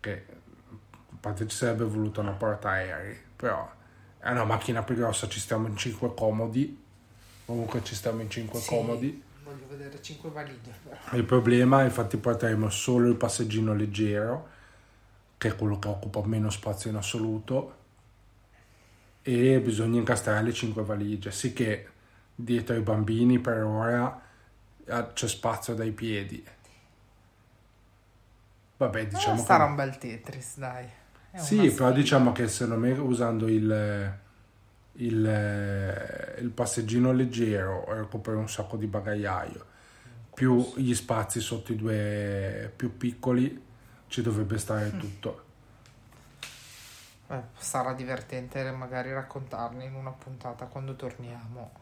che 0.00 0.26
parte 1.20 1.46
ci 1.46 1.56
sarebbe 1.56 1.84
voluto 1.84 2.20
una 2.20 2.32
portaerei, 2.32 3.16
però 3.36 3.70
è 4.18 4.30
una 4.30 4.44
macchina 4.44 4.82
più 4.82 4.94
grossa, 4.96 5.28
ci 5.28 5.40
stiamo 5.40 5.66
in 5.68 5.76
cinque 5.76 6.14
comodi, 6.14 6.82
comunque 7.46 7.82
ci 7.84 7.94
stiamo 7.94 8.20
in 8.22 8.30
cinque 8.30 8.60
Sì, 8.60 8.66
comodi. 8.66 9.22
Voglio 9.42 9.66
vedere 9.66 10.00
5 10.02 10.30
valigie 10.30 10.72
però. 10.82 11.00
Il 11.12 11.24
problema, 11.24 11.82
infatti, 11.84 12.16
porteremo 12.16 12.70
solo 12.70 13.08
il 13.08 13.16
passeggino 13.16 13.74
leggero, 13.74 14.48
che 15.38 15.48
è 15.48 15.56
quello 15.56 15.78
che 15.78 15.88
occupa 15.88 16.24
meno 16.26 16.50
spazio 16.50 16.90
in 16.90 16.96
assoluto, 16.96 17.74
e 19.22 19.60
bisogna 19.60 19.98
incastrare 19.98 20.42
le 20.42 20.52
5 20.52 20.82
valigie. 20.82 21.30
Sì 21.30 21.52
che 21.52 21.88
dietro 22.34 22.74
ai 22.74 22.80
bambini 22.82 23.38
per 23.38 23.62
ora 23.64 24.20
eh, 24.84 25.06
c'è 25.12 25.28
spazio 25.28 25.74
dai 25.74 25.92
piedi. 25.92 26.44
Vabbè, 28.78 29.06
diciamo 29.06 29.42
Eh, 29.42 29.44
che... 29.46 29.46
sarà 29.46 29.64
un 29.66 29.76
bel 29.76 29.98
Tetris, 29.98 30.56
dai. 30.58 30.88
Sì, 31.34 31.70
però 31.72 31.92
diciamo 31.92 32.32
che 32.32 32.48
secondo 32.48 32.80
me 32.86 32.92
usando 32.92 33.48
il, 33.48 34.12
il, 34.92 36.36
il 36.40 36.50
passeggino 36.50 37.12
leggero 37.12 37.84
recuperi 37.94 38.36
un 38.36 38.48
sacco 38.48 38.76
di 38.76 38.86
bagagliaio, 38.86 39.64
più 40.34 40.72
gli 40.76 40.94
spazi 40.94 41.40
sotto 41.40 41.72
i 41.72 41.76
due 41.76 42.72
più 42.74 42.96
piccoli 42.96 43.62
ci 44.08 44.22
dovrebbe 44.22 44.58
stare 44.58 44.96
tutto. 44.96 45.44
Eh, 47.28 47.42
sarà 47.56 47.94
divertente 47.94 48.70
magari 48.72 49.10
raccontarne 49.12 49.84
in 49.84 49.94
una 49.94 50.10
puntata 50.12 50.66
quando 50.66 50.96
torniamo. 50.96 51.72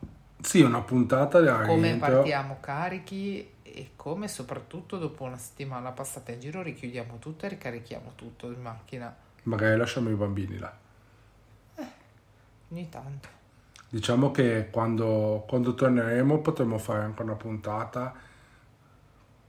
Sì, 0.40 0.60
una 0.62 0.82
puntata 0.82 1.40
da 1.40 1.60
Come 1.60 1.98
rientro. 1.98 1.98
partiamo 1.98 2.58
carichi 2.60 3.54
e 3.62 3.92
come 3.96 4.28
soprattutto 4.28 4.98
dopo 4.98 5.24
una 5.24 5.38
settimana 5.38 5.92
passata 5.92 6.32
in 6.32 6.40
giro 6.40 6.62
richiudiamo 6.62 7.18
tutto 7.18 7.46
e 7.46 7.48
ricarichiamo 7.50 8.12
tutto 8.14 8.50
in 8.50 8.60
macchina. 8.60 9.14
Magari 9.48 9.78
lasciamo 9.78 10.10
i 10.10 10.14
bambini 10.14 10.58
là. 10.58 10.76
Ogni 12.70 12.88
tanto. 12.90 13.28
Diciamo 13.88 14.30
che 14.30 14.68
quando, 14.70 15.44
quando 15.48 15.74
torneremo 15.74 16.40
potremo 16.40 16.76
fare 16.76 17.04
anche 17.04 17.22
una 17.22 17.34
puntata, 17.34 18.14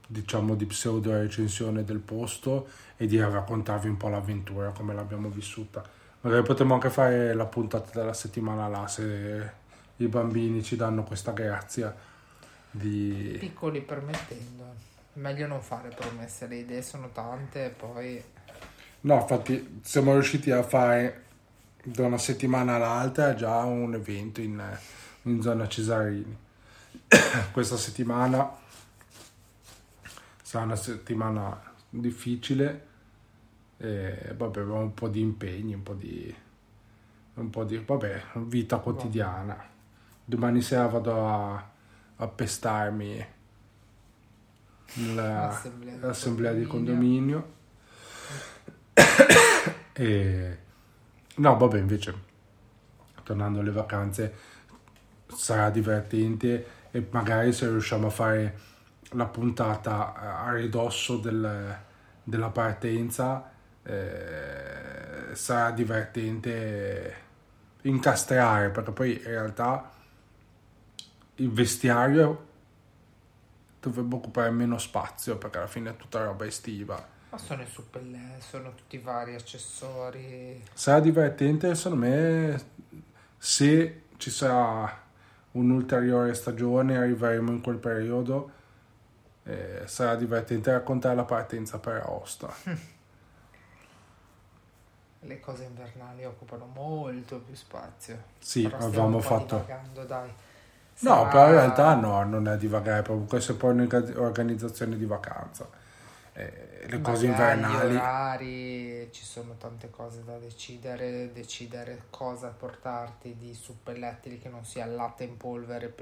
diciamo 0.06 0.54
di 0.54 0.64
pseudo 0.64 1.12
recensione 1.12 1.84
del 1.84 1.98
posto 1.98 2.68
e 2.96 3.06
di 3.06 3.20
raccontarvi 3.20 3.88
un 3.88 3.98
po' 3.98 4.08
l'avventura, 4.08 4.70
come 4.70 4.94
l'abbiamo 4.94 5.28
vissuta. 5.28 5.84
Magari 6.22 6.42
potremo 6.44 6.74
anche 6.74 6.88
fare 6.88 7.34
la 7.34 7.44
puntata 7.44 7.90
della 7.92 8.14
settimana 8.14 8.68
là, 8.68 8.86
se 8.88 9.52
i 9.96 10.06
bambini 10.06 10.62
ci 10.62 10.76
danno 10.76 11.04
questa 11.04 11.32
grazia 11.32 11.94
di... 12.70 13.36
Piccoli 13.38 13.82
permettendo. 13.82 14.88
Meglio 15.14 15.46
non 15.46 15.60
fare 15.60 15.90
promesse, 15.90 16.46
le 16.46 16.56
idee 16.56 16.80
sono 16.80 17.10
tante 17.12 17.66
e 17.66 17.68
poi... 17.68 18.24
No, 19.02 19.20
infatti 19.20 19.80
siamo 19.82 20.12
riusciti 20.12 20.50
a 20.50 20.62
fare 20.62 21.24
da 21.82 22.04
una 22.04 22.18
settimana 22.18 22.74
all'altra 22.74 23.34
già 23.34 23.64
un 23.64 23.94
evento 23.94 24.40
in, 24.40 24.62
in 25.22 25.40
zona 25.40 25.66
Cesarini. 25.66 26.36
Questa 27.52 27.76
settimana 27.76 28.56
sarà 30.42 30.64
una 30.64 30.76
settimana 30.76 31.62
difficile 31.88 32.88
e 33.78 34.34
vabbè, 34.36 34.60
abbiamo 34.60 34.80
un 34.80 34.92
po' 34.92 35.08
di 35.08 35.20
impegni, 35.20 35.72
un 35.72 35.82
po' 35.82 35.94
di, 35.94 36.34
un 37.34 37.50
po' 37.50 37.64
di 37.64 37.78
vabbè, 37.78 38.22
vita 38.34 38.78
quotidiana. 38.78 39.56
Domani 40.22 40.60
sera 40.60 40.86
vado 40.86 41.26
a, 41.26 41.70
a 42.16 42.26
pestarmi 42.28 43.38
L'assemblea 45.14 45.94
di 45.94 46.00
l'assemblea 46.00 46.52
di 46.52 46.64
condominio. 46.64 47.58
E 49.92 50.58
no, 51.36 51.56
vabbè, 51.56 51.78
invece 51.78 52.14
tornando 53.22 53.60
alle 53.60 53.70
vacanze 53.70 54.34
sarà 55.34 55.70
divertente 55.70 56.66
e 56.90 57.06
magari 57.10 57.52
se 57.52 57.68
riusciamo 57.68 58.08
a 58.08 58.10
fare 58.10 58.58
la 59.12 59.26
puntata 59.26 60.14
a 60.14 60.52
ridosso 60.52 61.16
del- 61.18 61.76
della 62.22 62.48
partenza 62.50 63.50
eh, 63.82 65.34
sarà 65.34 65.70
divertente 65.70 67.14
incastrare 67.82 68.70
perché 68.70 68.90
poi 68.92 69.12
in 69.16 69.24
realtà 69.24 69.90
il 71.36 71.50
vestiario 71.50 72.46
dovrebbe 73.80 74.14
occupare 74.16 74.50
meno 74.50 74.78
spazio 74.78 75.38
perché 75.38 75.58
alla 75.58 75.66
fine 75.66 75.90
è 75.90 75.96
tutta 75.96 76.22
roba 76.24 76.44
estiva 76.44 77.18
Ma 77.30 77.38
sono 77.38 77.62
i 77.62 77.66
suppellè, 77.66 78.38
sono 78.40 78.74
tutti 78.74 78.96
i 78.96 78.98
vari 78.98 79.34
accessori. 79.36 80.62
sarà 80.74 80.98
divertente 81.00 81.74
secondo 81.76 82.04
me 82.06 82.60
se 83.38 84.02
ci 84.16 84.30
sarà 84.30 84.98
un'ulteriore 85.52 86.34
stagione 86.34 86.96
arriveremo 86.96 87.50
in 87.52 87.60
quel 87.60 87.76
periodo 87.76 88.50
eh, 89.44 89.82
sarà 89.86 90.16
divertente 90.16 90.70
raccontare 90.72 91.14
la 91.14 91.24
partenza 91.24 91.78
per 91.78 92.02
Aosta 92.04 92.52
Le 95.22 95.38
cose 95.40 95.64
invernali 95.64 96.24
occupano 96.24 96.64
molto 96.74 97.40
più 97.40 97.54
spazio. 97.54 98.22
sì 98.38 98.62
Però 98.62 98.78
avevamo 98.86 99.20
fatto 99.20 99.56
divagando, 99.56 100.04
dai. 100.04 100.28
no 100.28 100.34
Sarà- 101.14 101.28
però 101.28 101.44
in 101.46 101.50
realtà 101.52 101.94
no 101.94 102.24
non 102.24 102.48
è 102.48 102.56
divagare 102.56 103.02
proprio 103.02 103.26
questa 103.26 103.52
è 103.52 103.56
poi 103.56 103.72
un'organizzazione 103.72 104.96
di 104.96 105.04
vacanza 105.04 105.68
Eh, 106.32 106.86
le 106.88 107.00
cose 107.00 107.26
Magari 107.26 107.26
invernali 107.26 107.74
orari, 107.74 109.08
ci 109.12 109.24
sono 109.24 109.56
tante 109.56 109.90
cose 109.90 110.22
da 110.24 110.38
decidere, 110.38 111.32
decidere 111.32 112.04
cosa 112.10 112.48
portarti 112.48 113.36
di 113.36 113.54
suppellettili 113.54 114.38
che 114.38 114.48
non 114.48 114.64
sia 114.64 114.86
latte 114.86 115.24
in 115.24 115.36
polvere 115.36 115.92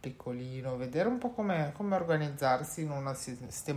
piccolino, 0.00 0.76
vedere 0.76 1.08
un 1.08 1.18
po' 1.18 1.30
come, 1.30 1.72
come 1.74 1.94
organizzarsi 1.96 2.82
in 2.82 2.90
una 2.90 3.14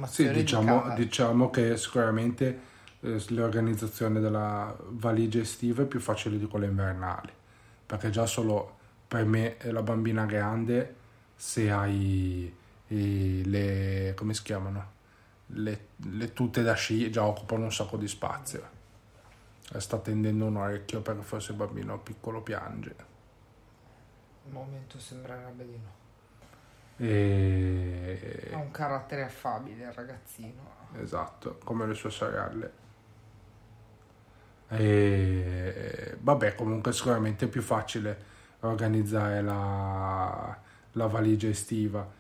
Sì, 0.03 0.31
sistemazione 0.31 0.31
diciamo, 0.31 0.89
di 0.91 0.93
diciamo 0.95 1.49
che 1.49 1.75
sicuramente 1.77 2.59
eh, 3.01 3.23
l'organizzazione 3.29 4.19
della 4.19 4.75
valigia 4.89 5.39
estiva 5.39 5.83
è 5.83 5.85
più 5.85 5.99
facile 5.99 6.37
di 6.39 6.45
quella 6.47 6.65
invernale, 6.65 7.31
perché 7.85 8.09
già 8.09 8.25
solo 8.25 8.75
per 9.07 9.25
me 9.25 9.57
e 9.57 9.71
la 9.71 9.81
bambina 9.83 10.25
grande, 10.25 10.95
se 11.35 11.69
hai 11.71 12.51
eh, 12.87 13.41
le, 13.45 14.13
come 14.15 14.33
si 14.33 14.41
chiamano? 14.43 14.95
Le, 15.47 15.87
le 15.95 16.33
tute 16.33 16.61
da 16.61 16.73
sci 16.73 17.09
già 17.09 17.25
occupano 17.25 17.63
un 17.63 17.71
sacco 17.71 17.97
di 17.97 18.07
spazio. 18.07 18.75
E 19.73 19.79
sta 19.79 19.97
tendendo 19.97 20.45
un 20.45 20.57
orecchio 20.57 21.01
perché 21.01 21.21
forse 21.21 21.51
il 21.51 21.57
bambino 21.57 21.99
piccolo 21.99 22.41
piange. 22.41 22.95
Al 24.45 24.51
momento 24.51 24.99
sembrerebbe 24.99 25.65
di 25.65 25.77
no. 25.77 25.95
E... 27.05 28.49
Ha 28.53 28.57
un 28.57 28.71
carattere 28.71 29.23
affabile 29.23 29.85
il 29.85 29.91
ragazzino. 29.91 30.75
Esatto, 30.99 31.59
come 31.63 31.85
le 31.85 31.93
sue 31.93 32.09
sorelle. 32.09 32.71
E 34.69 36.17
vabbè, 36.19 36.55
comunque 36.55 36.91
sicuramente 36.91 37.45
è 37.45 37.47
più 37.47 37.61
facile 37.61 38.35
organizzare 38.61 39.41
la, 39.41 40.57
la 40.93 41.07
valigia 41.07 41.47
estiva 41.47 42.16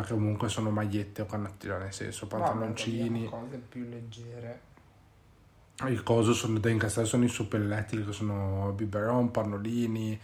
perché 0.00 0.14
comunque 0.14 0.48
sono 0.48 0.70
magliette 0.70 1.22
o 1.22 1.26
canottiere, 1.26 1.78
nel 1.78 1.92
senso 1.92 2.26
pantaloncini. 2.26 3.24
Vabbè, 3.26 3.42
cose 3.44 3.56
più 3.56 3.88
leggere. 3.88 4.60
Il 5.86 6.02
coso 6.02 6.32
sono 6.34 6.58
da 6.58 6.70
incastrare 6.70 7.06
sono 7.06 7.24
i 7.24 7.28
suppelletti 7.28 8.04
che 8.04 8.12
sono 8.12 8.72
biberon, 8.72 9.30
pannolini, 9.30 10.18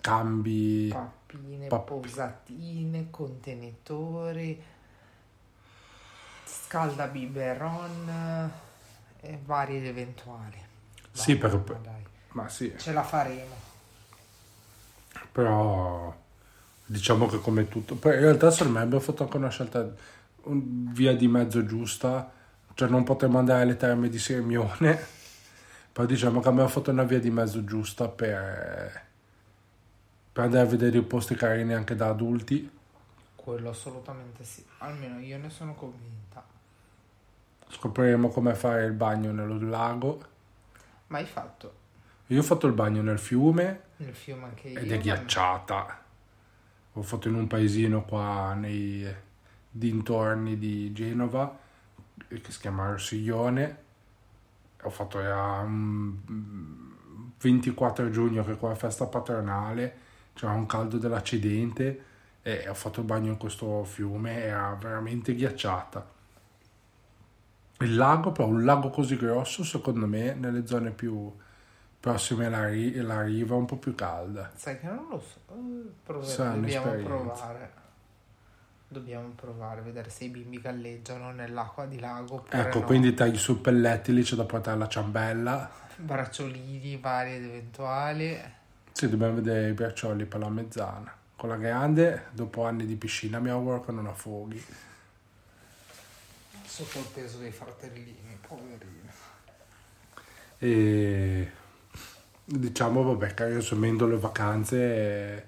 cambi, 0.00 0.88
pappine, 0.92 1.66
pap- 1.68 1.86
posatine, 1.88 3.08
contenitori, 3.10 4.62
scalda 6.44 7.06
biberon 7.06 8.50
e 9.20 9.38
vari 9.44 9.76
ed 9.78 9.86
eventuali. 9.86 10.58
Sì, 11.12 11.36
Dai, 11.38 11.50
perché- 11.50 11.72
ma 11.72 11.78
dai, 11.78 12.04
ma 12.32 12.48
sì, 12.48 12.74
ce 12.76 12.92
la 12.92 13.02
faremo. 13.02 13.56
però 15.32 16.14
diciamo 16.90 17.26
che 17.26 17.38
come 17.38 17.68
tutto, 17.68 17.94
poi 17.94 18.14
in 18.14 18.20
realtà 18.20 18.50
secondo 18.50 18.78
me 18.78 18.84
abbiamo 18.84 19.02
fatto 19.02 19.22
anche 19.22 19.36
una 19.36 19.48
scelta 19.48 19.88
un- 20.44 20.92
via 20.92 21.14
di 21.14 21.28
mezzo 21.28 21.64
giusta, 21.64 22.30
cioè 22.74 22.88
non 22.88 23.04
potremmo 23.04 23.38
andare 23.38 23.62
alle 23.62 23.76
terme 23.76 24.08
di 24.08 24.18
Sirmione, 24.18 24.98
però 25.92 26.06
diciamo 26.06 26.40
che 26.40 26.48
abbiamo 26.48 26.68
fatto 26.68 26.90
una 26.90 27.04
via 27.04 27.20
di 27.20 27.30
mezzo 27.30 27.64
giusta 27.64 28.08
per, 28.08 29.02
per 30.32 30.44
andare 30.44 30.66
a 30.66 30.68
vedere 30.68 30.98
i 30.98 31.02
posti 31.02 31.34
carini 31.36 31.74
anche 31.74 31.94
da 31.94 32.08
adulti. 32.08 32.68
Quello 33.36 33.70
assolutamente 33.70 34.44
sì. 34.44 34.64
Almeno 34.78 35.20
io 35.20 35.38
ne 35.38 35.48
sono 35.50 35.74
convinta. 35.74 36.44
Scopriremo 37.68 38.28
come 38.30 38.54
fare 38.54 38.84
il 38.84 38.92
bagno 38.92 39.30
nello 39.30 39.58
lago. 39.60 40.24
Ma 41.06 41.18
hai 41.18 41.24
fatto 41.24 41.74
Io 42.28 42.40
ho 42.40 42.42
fatto 42.42 42.66
il 42.66 42.72
bagno 42.72 43.00
nel 43.02 43.18
fiume 43.18 43.80
nel 43.98 44.14
fiume 44.14 44.44
anche 44.44 44.68
io. 44.68 44.78
ed 44.78 44.90
è 44.92 44.98
ghiacciata. 44.98 45.98
Ho 46.94 47.02
fatto 47.02 47.28
in 47.28 47.34
un 47.34 47.46
paesino 47.46 48.04
qua 48.04 48.54
nei 48.54 49.06
dintorni 49.70 50.58
di 50.58 50.92
Genova 50.92 51.56
eh, 52.28 52.40
che 52.40 52.50
si 52.50 52.60
chiama 52.60 52.90
Rossiglione. 52.90 53.88
Ho 54.82 54.90
fatto 54.90 55.20
era 55.20 55.60
un 55.60 56.16
24 57.38 58.10
giugno 58.10 58.44
che 58.44 58.56
qua 58.56 58.72
è 58.72 58.74
festa 58.74 59.06
patronale, 59.06 59.96
c'era 60.34 60.52
un 60.52 60.66
caldo 60.66 60.98
dell'accidente 60.98 62.04
e 62.42 62.68
ho 62.68 62.74
fatto 62.74 63.00
il 63.00 63.06
bagno 63.06 63.30
in 63.30 63.36
questo 63.36 63.84
fiume, 63.84 64.42
era 64.42 64.76
veramente 64.80 65.34
ghiacciata. 65.34 66.18
Il 67.80 67.94
lago, 67.94 68.32
però 68.32 68.48
un 68.48 68.64
lago 68.64 68.90
così 68.90 69.16
grosso, 69.16 69.64
secondo 69.64 70.06
me, 70.06 70.34
nelle 70.34 70.66
zone 70.66 70.90
più 70.90 71.32
prossime 72.00 72.46
alla, 72.46 72.66
ri- 72.68 72.98
alla 72.98 73.22
riva, 73.22 73.54
un 73.54 73.66
po' 73.66 73.76
più 73.76 73.94
calda. 73.94 74.50
Sai 74.56 74.80
che 74.80 74.86
non 74.86 75.06
lo 75.10 75.20
so. 75.20 75.38
eh, 75.52 75.90
prove- 76.02 76.26
Sarà 76.26 76.52
Dobbiamo 76.52 76.92
provare. 76.92 77.78
Dobbiamo 78.88 79.28
provare, 79.36 79.82
vedere 79.82 80.10
se 80.10 80.24
i 80.24 80.28
bimbi 80.30 80.60
galleggiano 80.60 81.30
nell'acqua 81.30 81.86
di 81.86 82.00
lago. 82.00 82.44
Ecco, 82.48 82.80
no. 82.80 82.84
quindi 82.86 83.14
tagli 83.14 83.36
sul 83.38 83.58
pelletti, 83.58 84.12
lì 84.12 84.22
c'è 84.22 84.34
da 84.34 84.44
portare 84.44 84.78
la 84.78 84.88
ciambella. 84.88 85.70
Bracciolini 85.96 86.96
vari 86.96 87.34
ed 87.36 87.44
eventuali. 87.44 88.40
Sì, 88.90 89.08
dobbiamo 89.08 89.34
vedere 89.34 89.68
i 89.68 89.72
braccioli 89.74 90.24
per 90.24 90.40
la 90.40 90.48
mezzana. 90.48 91.14
Con 91.36 91.50
la 91.50 91.56
grande, 91.56 92.26
dopo 92.32 92.64
anni 92.64 92.84
di 92.84 92.96
piscina, 92.96 93.38
mi 93.38 93.50
auguro 93.50 93.80
che 93.84 93.92
non 93.92 94.06
affoghi. 94.06 94.64
Sotto 96.64 96.98
il 96.98 97.06
peso 97.14 97.38
dei 97.38 97.52
fratellini, 97.52 98.38
poverini. 98.46 99.08
E 100.58 101.50
diciamo, 102.58 103.02
vabbè, 103.02 103.34
che 103.34 103.46
riassumendo 103.46 104.06
le 104.06 104.18
vacanze, 104.18 105.36
eh, 105.36 105.44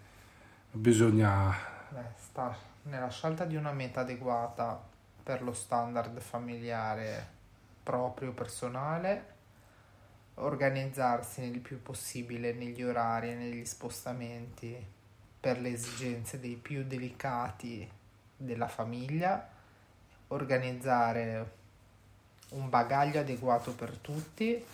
bisogna... 0.71 1.53
Beh, 1.89 2.13
sta 2.17 2.57
nella 2.83 3.09
scelta 3.09 3.45
di 3.45 3.57
una 3.57 3.73
meta 3.73 4.01
adeguata 4.01 4.81
per 5.23 5.43
lo 5.43 5.53
standard 5.53 6.19
familiare 6.21 7.41
proprio 7.83 8.33
personale, 8.33 9.31
organizzarsi 10.35 11.43
il 11.43 11.59
più 11.59 11.83
possibile 11.83 12.53
negli 12.53 12.83
orari 12.83 13.31
e 13.31 13.35
negli 13.35 13.65
spostamenti 13.65 14.75
per 15.41 15.61
le 15.61 15.71
esigenze 15.71 16.39
dei 16.39 16.55
più 16.55 16.85
delicati 16.85 17.89
della 18.37 18.69
famiglia, 18.69 19.49
organizzare 20.29 21.61
un 22.51 22.69
bagaglio 22.69 23.21
adeguato 23.21 23.75
per 23.75 23.97
tutti 23.97 24.65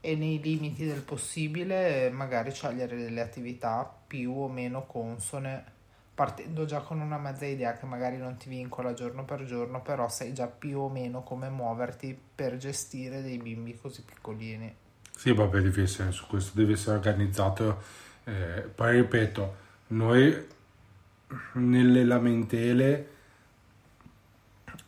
e 0.00 0.16
nei 0.16 0.40
limiti 0.40 0.86
del 0.86 1.02
possibile 1.02 2.10
magari 2.10 2.50
scegliere 2.52 2.96
delle 2.96 3.20
attività 3.20 3.90
più 4.06 4.32
o 4.32 4.48
meno 4.48 4.86
consone 4.86 5.64
partendo 6.14 6.64
già 6.64 6.80
con 6.80 7.00
una 7.00 7.18
mezza 7.18 7.46
idea 7.46 7.76
che 7.76 7.86
magari 7.86 8.16
non 8.18 8.36
ti 8.36 8.48
vincola 8.48 8.92
giorno 8.94 9.24
per 9.24 9.44
giorno 9.44 9.82
però 9.82 10.08
sai 10.08 10.32
già 10.34 10.46
più 10.46 10.78
o 10.80 10.88
meno 10.88 11.22
come 11.22 11.48
muoverti 11.50 12.18
per 12.34 12.56
gestire 12.56 13.22
dei 13.22 13.38
bimbi 13.38 13.76
così 13.78 14.02
piccolini 14.02 14.74
Sì, 15.16 15.32
vabbè, 15.32 15.60
deve 15.60 15.82
essere 15.82 16.12
su 16.12 16.26
questo, 16.26 16.52
deve 16.54 16.72
essere 16.72 16.96
organizzato. 16.96 17.82
eh, 18.24 18.62
poi 18.74 18.96
ripeto, 18.96 19.56
noi 19.88 20.46
nelle 21.54 22.04
lamentele, 22.04 23.08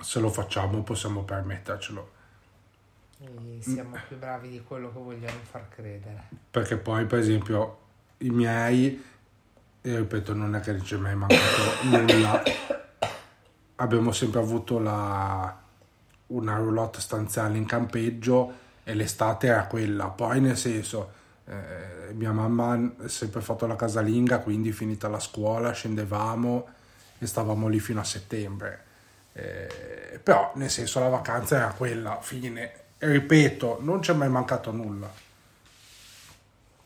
se 0.01 0.21
lo 0.21 0.31
facciamo, 0.31 0.83
possiamo 0.83 1.23
permettercelo. 1.23 2.13
Siamo 3.61 3.97
più 4.09 4.19
bravi 4.19 4.49
di 4.49 4.63
quello 4.63 4.93
che 4.93 4.99
vogliamo 4.99 5.39
far 5.43 5.69
credere 5.69 6.25
Perché 6.51 6.77
poi, 6.77 7.07
per 7.07 7.19
esempio, 7.19 7.79
i 8.19 8.31
miei, 8.31 9.03
e 9.81 9.97
ripeto, 9.97 10.35
non 10.35 10.55
è 10.55 10.61
che 10.61 10.81
ci 10.83 10.95
è 10.95 10.99
mai 10.99 11.15
mancato 11.15 11.85
nulla. 11.85 12.43
Abbiamo 13.77 14.13
sempre 14.13 14.41
avuto 14.41 14.79
la, 14.79 15.61
una 16.29 16.57
roulotte 16.57 17.01
stanziale 17.01 17.57
in 17.57 17.67
campeggio 17.67 18.61
e 18.85 18.95
l'estate 18.95 19.49
era 19.49 19.67
quella. 19.67 20.07
Poi, 20.07 20.41
nel 20.41 20.57
senso, 20.57 21.13
eh, 21.47 22.13
mia 22.13 22.33
mamma 22.33 22.75
ha 22.75 23.09
sempre 23.09 23.41
fatto 23.41 23.67
la 23.67 23.77
casalinga, 23.77 24.39
quindi 24.39 24.73
finita 24.73 25.09
la 25.09 25.21
scuola 25.21 25.73
scendevamo 25.73 26.69
e 27.19 27.27
stavamo 27.27 27.69
lì 27.69 27.81
fino 27.81 28.01
a 28.01 28.05
settembre. 28.05 28.85
Eh, 29.33 30.21
però, 30.23 30.53
nel 30.57 30.71
senso, 30.71 31.01
la 31.01 31.09
vacanza 31.09 31.57
era 31.57 31.73
quella, 31.73 32.21
fine. 32.21 32.81
Ripeto, 33.05 33.79
non 33.81 34.01
ci 34.01 34.13
è 34.13 34.15
mai 34.15 34.29
mancato 34.29 34.71
nulla. 34.71 35.13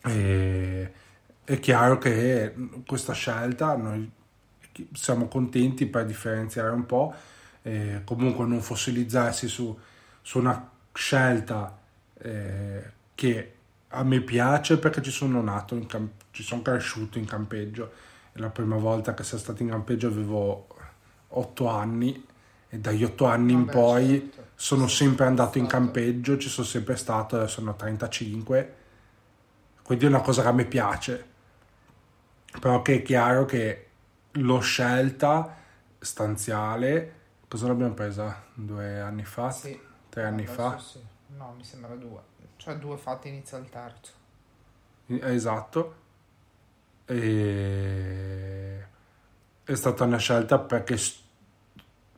E 0.02 0.92
è 1.44 1.60
chiaro 1.60 1.98
che 1.98 2.54
questa 2.86 3.12
scelta 3.12 3.76
noi 3.76 4.10
siamo 4.94 5.28
contenti 5.28 5.84
per 5.84 6.06
differenziare 6.06 6.70
un 6.70 6.86
po', 6.86 7.14
eh, 7.60 8.00
comunque 8.04 8.46
non 8.46 8.62
fossilizzarsi 8.62 9.46
su, 9.46 9.78
su 10.22 10.38
una 10.38 10.70
scelta 10.94 11.78
eh, 12.18 12.90
che 13.14 13.54
a 13.88 14.02
me 14.02 14.20
piace 14.22 14.78
perché 14.78 15.02
ci 15.02 15.10
sono 15.10 15.42
nato, 15.42 15.78
camp- 15.86 16.24
ci 16.30 16.42
sono 16.42 16.62
cresciuto 16.62 17.18
in 17.18 17.26
campeggio. 17.26 17.92
La 18.34 18.48
prima 18.48 18.76
volta 18.76 19.12
che 19.12 19.22
sono 19.22 19.40
stato 19.40 19.62
in 19.62 19.68
campeggio 19.68 20.06
avevo 20.06 20.66
otto 21.28 21.68
anni 21.68 22.24
dagli 22.80 23.04
otto 23.04 23.26
anni 23.26 23.52
in 23.52 23.64
Vabbè, 23.64 23.72
poi 23.72 24.30
certo. 24.32 24.50
sono 24.54 24.88
sempre 24.88 25.26
andato 25.26 25.58
in 25.58 25.66
campeggio, 25.66 26.38
ci 26.38 26.48
sono 26.48 26.66
sempre 26.66 26.96
stato, 26.96 27.36
adesso 27.36 27.60
sono 27.60 27.74
35, 27.74 28.74
quindi 29.82 30.04
è 30.04 30.08
una 30.08 30.20
cosa 30.20 30.42
che 30.42 30.48
a 30.48 30.52
me 30.52 30.64
piace. 30.64 31.26
Però 32.60 32.82
che 32.82 32.96
è 32.96 33.02
chiaro 33.02 33.44
che 33.44 33.86
l'ho 34.32 34.60
scelta 34.60 35.56
stanziale, 35.98 37.14
cosa 37.48 37.66
l'abbiamo 37.66 37.94
presa? 37.94 38.44
Due 38.54 39.00
anni 39.00 39.24
fa? 39.24 39.50
sì 39.50 39.78
Tre 40.08 40.24
anni 40.24 40.46
fa? 40.46 40.78
sì. 40.78 40.98
no 41.36 41.54
mi 41.56 41.64
sembra 41.64 41.94
due 41.94 42.20
cioè 42.56 42.76
due 42.78 42.96
fatti 42.96 43.28
inizia 43.28 43.58
il 43.58 43.68
terzo 43.68 44.12
Esatto. 45.08 45.94
E... 47.04 48.86
È 49.62 49.74
stata 49.74 50.04
una 50.04 50.16
scelta 50.16 50.58
perché 50.58 50.96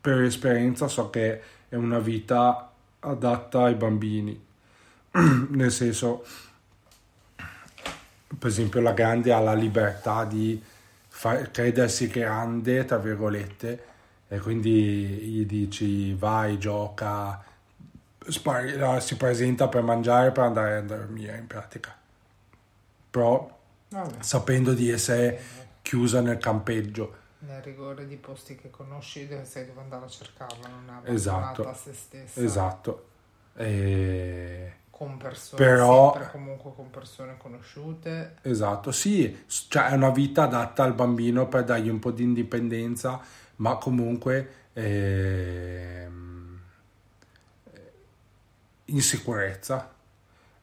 per 0.09 0.23
esperienza 0.23 0.89
so 0.89 1.11
che 1.11 1.43
è 1.69 1.75
una 1.75 1.99
vita 1.99 2.73
adatta 3.01 3.65
ai 3.65 3.75
bambini. 3.75 4.43
Nel 5.51 5.71
senso, 5.71 6.25
per 7.37 8.49
esempio, 8.49 8.81
la 8.81 8.93
grande 8.93 9.35
ha 9.35 9.39
la 9.39 9.53
libertà 9.53 10.25
di 10.25 10.63
far, 11.09 11.51
credersi 11.51 12.07
grande, 12.09 12.87
tra 12.87 12.97
virgolette, 12.97 13.85
e 14.29 14.39
quindi 14.39 14.71
gli 14.71 15.45
dici 15.45 16.15
vai, 16.15 16.59
gioca, 16.59 17.45
spari, 18.27 18.81
si 19.03 19.17
presenta 19.17 19.69
per 19.69 19.83
mangiare 19.83 20.33
per 20.33 20.45
andare 20.45 20.77
a 20.77 20.83
dormire 20.83 21.37
in 21.37 21.47
pratica. 21.47 21.95
Però 23.11 23.59
sapendo 24.21 24.73
di 24.73 24.89
essere 24.89 25.39
chiusa 25.83 26.23
nel 26.23 26.39
campeggio. 26.39 27.27
Nel 27.41 27.63
rigore 27.63 28.07
di 28.07 28.17
posti 28.17 28.57
che 28.57 28.69
conosci 28.69 29.29
dove 29.29 29.45
sai 29.45 29.67
dove 29.67 29.81
andare 29.81 30.05
a 30.05 30.09
cercarla, 30.09 30.69
non 30.69 30.85
è 30.87 30.91
abbandonata 30.91 31.13
Esatto. 31.13 31.69
a 31.69 31.75
se 31.75 31.93
stessa. 31.93 32.41
Esatto. 32.41 33.09
E... 33.55 34.73
Con 34.91 35.17
persone, 35.17 35.65
Però- 35.65 36.13
sempre 36.13 36.33
comunque 36.33 36.73
con 36.75 36.91
persone 36.91 37.37
conosciute. 37.37 38.39
Esatto, 38.43 38.91
sì, 38.91 39.45
cioè 39.47 39.91
è 39.91 39.95
una 39.95 40.11
vita 40.11 40.43
adatta 40.45 40.83
al 40.83 40.95
bambino 40.95 41.47
per 41.47 41.63
dargli 41.63 41.89
un 41.89 42.01
po' 42.01 42.11
di 42.11 42.25
indipendenza, 42.25 43.21
ma 43.57 43.77
comunque 43.77 44.67
ehm, 44.73 46.61
in 48.87 49.01
sicurezza. 49.01 49.95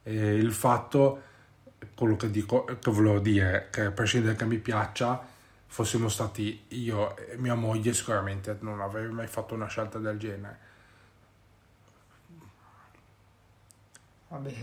E 0.04 0.36
il 0.36 0.52
fatto, 0.52 1.22
quello 1.96 2.18
che 2.18 2.30
dico, 2.30 2.66
che 2.66 2.92
volevo 2.92 3.20
dire, 3.20 3.70
che 3.72 3.86
a 3.86 3.92
prescindere 3.92 4.36
che 4.36 4.46
mi 4.46 4.58
piaccia, 4.58 5.26
fossimo 5.76 6.08
stati 6.08 6.68
io 6.70 7.18
e 7.18 7.36
mia 7.36 7.54
moglie, 7.54 7.94
sicuramente 7.94 8.56
non 8.62 8.80
avrei 8.80 9.10
mai 9.10 9.28
fatto 9.28 9.56
una 9.56 9.68
scelta 9.68 10.00
del 10.00 10.18
genere. 10.18 10.60
Vabbè, 14.30 14.54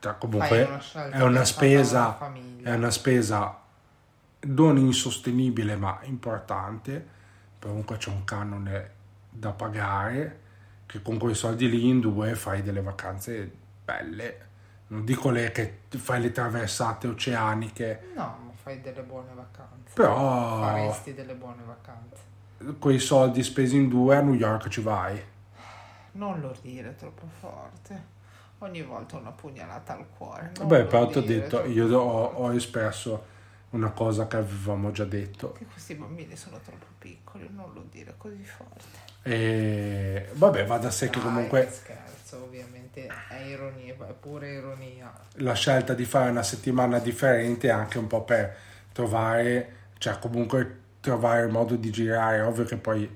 Cioè, 0.00 0.18
comunque 0.18 0.62
una 0.64 1.08
è 1.08 1.22
una 1.22 1.44
spesa, 1.46 2.18
è 2.62 2.74
una 2.74 2.90
spesa 2.90 3.58
non 4.40 4.76
insostenibile 4.76 5.74
ma 5.76 5.98
importante. 6.02 7.08
Comunque 7.58 7.96
c'è 7.96 8.10
un 8.10 8.24
canone 8.24 8.90
da 9.30 9.52
pagare 9.52 10.40
che 10.84 11.00
con 11.00 11.16
quei 11.16 11.34
soldi 11.34 11.66
lì 11.66 11.88
in 11.88 12.00
due 12.00 12.34
fai 12.34 12.62
delle 12.62 12.82
vacanze 12.82 13.50
belle. 13.82 14.48
Non 14.88 15.06
dico 15.06 15.30
le 15.30 15.50
che 15.50 15.78
fai 15.96 16.20
le 16.20 16.30
traversate 16.30 17.06
oceaniche, 17.06 18.12
no, 18.14 18.53
fai 18.64 18.80
delle 18.80 19.02
buone 19.02 19.30
vacanze. 19.34 19.92
però 19.92 20.60
Faresti 20.60 21.12
delle 21.12 21.34
buone 21.34 21.62
vacanze. 21.66 22.22
quei 22.78 22.98
soldi 22.98 23.42
spesi 23.42 23.76
in 23.76 23.88
due 23.88 24.16
a 24.16 24.22
New 24.22 24.32
York 24.32 24.68
ci 24.68 24.80
vai. 24.80 25.22
Non 26.12 26.40
lo 26.40 26.56
dire 26.62 26.96
troppo 26.96 27.26
forte. 27.40 28.12
Ogni 28.58 28.82
volta 28.82 29.18
una 29.18 29.32
pugnalata 29.32 29.92
al 29.94 30.06
cuore. 30.16 30.52
non 30.56 30.66
Vabbè, 30.66 30.86
però 30.86 31.06
ti 31.08 31.18
ho 31.18 31.22
detto, 31.22 31.64
io 31.64 31.86
ho, 31.98 32.24
ho 32.24 32.54
espresso 32.54 33.32
una 33.70 33.90
cosa 33.90 34.26
che 34.26 34.36
avevamo 34.36 34.90
già 34.92 35.04
detto. 35.04 35.52
Che 35.52 35.66
questi 35.66 35.94
bambini 35.94 36.34
sono 36.34 36.58
troppo 36.64 36.86
piccoli, 36.98 37.46
non 37.52 37.70
lo 37.74 37.84
dire 37.90 38.14
così 38.16 38.42
forte. 38.44 39.02
E 39.22 40.30
vabbè, 40.32 40.64
va 40.64 40.78
da 40.78 40.90
sé 40.90 41.10
che 41.10 41.18
Dai, 41.18 41.28
comunque 41.28 41.66
che 41.66 41.72
scherzo, 41.72 42.44
ovviamente 42.44 42.73
è 43.02 43.42
ironia, 43.46 43.94
è 43.94 44.12
pure 44.18 44.52
ironia. 44.52 45.12
la 45.36 45.54
scelta 45.54 45.94
di 45.94 46.04
fare 46.04 46.30
una 46.30 46.42
settimana 46.42 46.98
differente 46.98 47.70
anche 47.70 47.98
un 47.98 48.06
po' 48.06 48.22
per 48.22 48.56
trovare, 48.92 49.72
cioè 49.98 50.18
comunque 50.18 50.80
trovare 51.00 51.44
il 51.44 51.52
modo 51.52 51.76
di 51.76 51.90
girare. 51.90 52.40
Ovvio 52.40 52.64
che 52.64 52.76
poi 52.76 53.08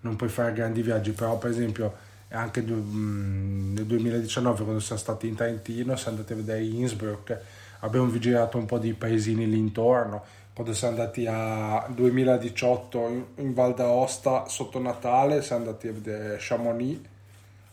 non 0.00 0.16
puoi 0.16 0.28
fare 0.28 0.52
grandi 0.52 0.82
viaggi, 0.82 1.12
però 1.12 1.38
per 1.38 1.50
esempio 1.50 2.08
anche 2.30 2.62
mh, 2.62 3.72
nel 3.74 3.86
2019 3.86 4.62
quando 4.62 4.80
siamo 4.80 5.00
stati 5.00 5.26
in 5.28 5.34
Trentino, 5.34 5.96
siamo 5.96 6.18
andati 6.18 6.32
a 6.32 6.36
vedere 6.36 6.64
Innsbruck, 6.64 7.38
abbiamo 7.80 8.16
girato 8.18 8.58
un 8.58 8.66
po' 8.66 8.78
di 8.78 8.92
paesini 8.94 9.48
lì 9.48 9.58
intorno. 9.58 10.22
Quando 10.52 10.74
siamo 10.74 10.98
andati 10.98 11.26
a 11.26 11.86
2018 11.88 13.08
in, 13.08 13.24
in 13.36 13.54
Val 13.54 13.74
d'Aosta 13.74 14.46
sotto 14.46 14.78
Natale, 14.80 15.42
siamo 15.42 15.64
andati 15.64 15.88
a 15.88 15.92
vedere 15.92 16.36
Chamonix, 16.38 16.98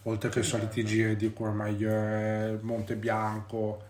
oltre 0.08 0.30
che 0.30 0.39
i 0.39 0.43
soliti 0.43 0.86
giri 0.86 1.15
di 1.15 1.34
Courmayeur, 1.34 2.60
Monte 2.62 2.96
Bianco, 2.96 3.84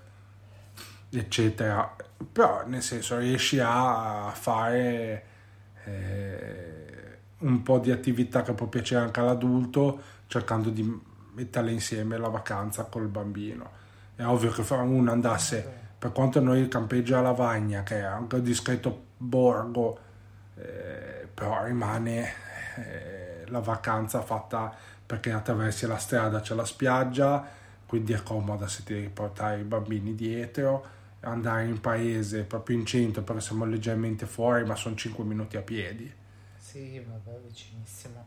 eccetera. 1.12 1.95
Però 2.32 2.63
nel 2.65 2.82
senso 2.82 3.17
riesci 3.17 3.60
a 3.62 4.32
fare 4.34 5.23
eh, 5.86 7.17
un 7.39 7.62
po' 7.62 7.77
di 7.77 7.91
attività 7.91 8.41
che 8.41 8.53
può 8.53 8.65
piacere 8.65 9.06
anche 9.06 9.19
all'adulto, 9.19 10.01
cercando 10.25 10.69
di 10.69 11.01
metterle 11.34 11.71
insieme 11.71 12.17
la 12.17 12.30
vacanza 12.30 12.86
col 12.86 13.08
bambino. 13.08 13.86
È 14.15 14.23
ovvio 14.23 14.49
che 14.49 14.63
uno 14.73 15.12
andasse, 15.12 15.63
per 15.99 16.12
quanto 16.12 16.39
noi 16.39 16.62
il 16.62 16.67
campeggio 16.67 17.15
a 17.15 17.21
Lavagna, 17.21 17.84
che 17.84 17.99
è 17.99 18.03
anche 18.03 18.38
un 18.38 18.43
discreto 18.43 19.06
borgo, 19.17 19.99
eh, 20.56 21.27
però 21.32 21.63
rimane 21.63 22.34
eh, 22.77 23.43
la 23.49 23.60
vacanza 23.60 24.21
fatta 24.21 24.75
perché 25.07 25.31
attraversi 25.31 25.87
la 25.87 25.97
strada, 25.97 26.41
c'è 26.41 26.53
la 26.53 26.65
spiaggia, 26.65 27.47
quindi 27.85 28.11
è 28.11 28.21
comoda 28.21 28.67
se 28.67 28.83
ti 28.83 28.93
devi 28.93 29.07
portare 29.07 29.61
i 29.61 29.63
bambini 29.63 30.13
dietro, 30.13 30.85
andare 31.21 31.65
in 31.65 31.79
paese, 31.79 32.43
proprio 32.43 32.77
in 32.77 32.85
centro, 32.85 33.23
perché 33.23 33.41
siamo 33.41 33.63
leggermente 33.63 34.25
fuori, 34.25 34.65
ma 34.65 34.75
sono 34.75 34.95
5 34.95 35.23
minuti 35.23 35.55
a 35.55 35.61
piedi. 35.61 36.13
Sì, 36.57 36.99
vabbè, 36.99 37.39
vicinissimo. 37.47 38.25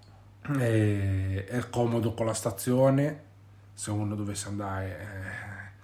E 0.58 1.44
è 1.44 1.68
comodo 1.68 2.14
con 2.14 2.24
la 2.24 2.32
stazione, 2.32 3.24
se 3.74 3.90
uno 3.90 4.14
dovesse 4.14 4.48
andare, 4.48 5.74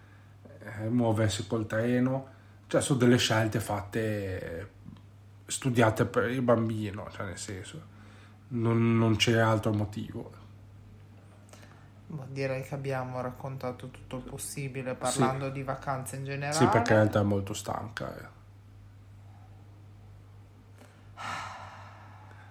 eh, 0.65 0.85
eh, 0.85 0.89
muoversi 0.89 1.47
col 1.47 1.67
treno, 1.67 2.29
cioè 2.69 2.81
sono 2.81 2.99
delle 2.99 3.19
scelte 3.19 3.61
fatte, 3.61 4.71
studiate 5.45 6.07
per 6.07 6.31
il 6.31 6.41
bambino, 6.41 7.07
cioè 7.13 7.27
nel 7.27 7.39
senso, 7.39 7.95
non, 8.49 8.97
non 8.97 9.17
c'è 9.17 9.39
altro 9.39 9.75
motivo. 9.75 10.45
Direi 12.09 12.63
che 12.63 12.75
abbiamo 12.75 13.21
raccontato 13.21 13.91
tutto 13.91 14.17
il 14.17 14.23
possibile 14.23 14.95
parlando 14.95 15.51
di 15.51 15.63
vacanze 15.63 16.17
in 16.17 16.25
generale. 16.25 16.55
Sì, 16.55 16.67
perché 16.67 16.93
in 16.93 16.99
realtà 16.99 17.21
è 17.21 17.25
molto 17.25 17.53
stanca. 17.53 18.17
eh. 18.17 18.35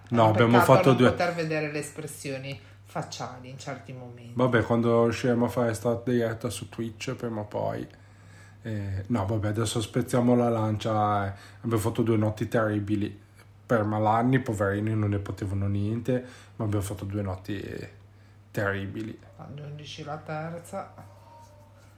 No, 0.09 0.27
abbiamo 0.27 0.59
fatto 0.59 0.89
non 0.89 0.97
due... 0.97 1.09
poter 1.09 1.33
vedere 1.33 1.71
le 1.71 1.79
espressioni 1.79 2.59
facciali 2.83 3.49
in 3.49 3.57
certi 3.57 3.93
momenti. 3.93 4.33
Vabbè, 4.35 4.63
quando 4.63 5.03
riusciremo 5.03 5.45
a 5.45 5.49
fare 5.49 5.73
sta 5.73 6.01
diretta 6.05 6.49
su 6.49 6.69
Twitch, 6.69 7.13
prima 7.15 7.41
o 7.41 7.45
poi. 7.45 7.87
eh, 8.61 9.03
no, 9.07 9.25
vabbè, 9.25 9.47
adesso 9.47 9.81
spezziamo 9.81 10.35
la 10.35 10.49
lancia. 10.49 11.27
eh, 11.27 11.33
abbiamo 11.61 11.81
fatto 11.81 12.01
due 12.01 12.17
notti 12.17 12.47
terribili. 12.47 13.21
Per 13.65 13.83
malanni, 13.83 14.39
poverini, 14.39 14.93
non 14.95 15.09
ne 15.09 15.17
potevano 15.19 15.67
niente, 15.67 16.23
ma 16.57 16.65
abbiamo 16.65 16.83
fatto 16.83 17.05
due 17.05 17.21
notti 17.23 17.59
eh, 17.59 17.91
terribili. 18.55 19.19
Aggiungici 19.35 20.05
la 20.05 20.15
terza. 20.15 20.93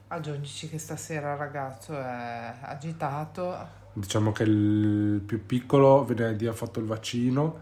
Aggiungici 0.07 0.67
che 0.69 0.79
stasera 0.79 1.33
il 1.33 1.37
ragazzo 1.37 1.95
è 1.95 2.55
agitato. 2.61 3.75
Diciamo 3.93 4.31
che 4.31 4.43
il 4.43 5.21
più 5.23 5.45
piccolo 5.45 6.03
venerdì 6.03 6.47
ha 6.47 6.53
fatto 6.53 6.79
il 6.79 6.85
vaccino, 6.85 7.61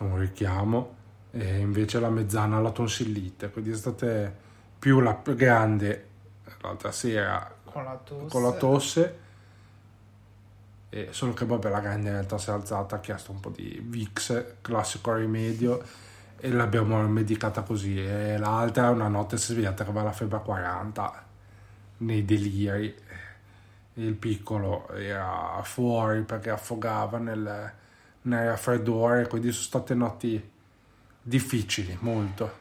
un 0.00 0.16
richiamo, 0.16 0.94
e 1.32 1.58
invece 1.58 1.98
la 1.98 2.10
mezzana 2.10 2.60
la 2.60 2.70
tonsillite, 2.70 3.50
quindi 3.50 3.70
è 3.70 3.76
stata 3.76 4.32
più 4.78 5.00
la 5.00 5.14
più 5.14 5.34
grande 5.34 6.06
l'altra 6.62 6.92
sera 6.92 7.54
Con 7.64 7.84
la 7.84 7.96
tosse. 7.96 8.28
con 8.28 8.42
la 8.42 8.52
tosse, 8.52 9.18
e 10.90 11.08
solo 11.10 11.32
che 11.32 11.44
vabbè 11.44 11.68
la 11.68 11.80
grande 11.80 12.08
in 12.08 12.14
realtà 12.14 12.36
si 12.38 12.50
è 12.50 12.52
alzata, 12.52 12.96
ha 12.96 13.00
chiesto 13.00 13.32
un 13.32 13.40
po' 13.40 13.50
di 13.50 13.80
Vicks, 13.82 14.56
classico 14.60 15.14
rimedio, 15.14 15.82
e 16.40 16.50
l'abbiamo 16.50 17.06
medicata 17.08 17.62
così, 17.62 18.02
e 18.02 18.38
l'altra 18.38 18.90
una 18.90 19.08
notte 19.08 19.36
si 19.36 19.50
è 19.50 19.54
svegliata 19.54 19.84
che 19.84 19.90
aveva 19.90 20.06
la 20.06 20.12
febbre 20.12 20.38
a 20.38 20.40
40, 20.40 21.24
nei 21.98 22.24
deliri, 22.24 22.94
e 23.94 24.02
il 24.02 24.14
piccolo 24.14 24.88
era 24.90 25.60
fuori 25.62 26.22
perché 26.22 26.50
affogava 26.50 27.18
nel, 27.18 27.72
nel 28.22 28.46
raffreddore, 28.46 29.28
quindi 29.28 29.52
sono 29.52 29.64
state 29.64 29.94
notti 29.94 30.50
difficili, 31.22 31.96
molto. 32.00 32.58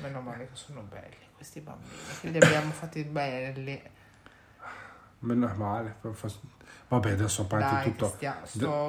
Meno 0.00 0.20
male 0.20 0.48
che 0.48 0.54
sono 0.54 0.82
belli 0.88 1.26
questi 1.38 1.60
bambini. 1.60 1.96
Che 2.20 2.30
li 2.30 2.36
abbiamo 2.36 2.72
fatti 2.72 3.04
belli. 3.04 3.80
Meno 5.20 5.52
male, 5.56 5.96
vabbè 6.88 7.10
adesso 7.10 7.42
a 7.42 7.44
parte 7.46 7.74
Dai, 7.74 7.82
tutto, 7.82 8.06
stia- 8.06 8.40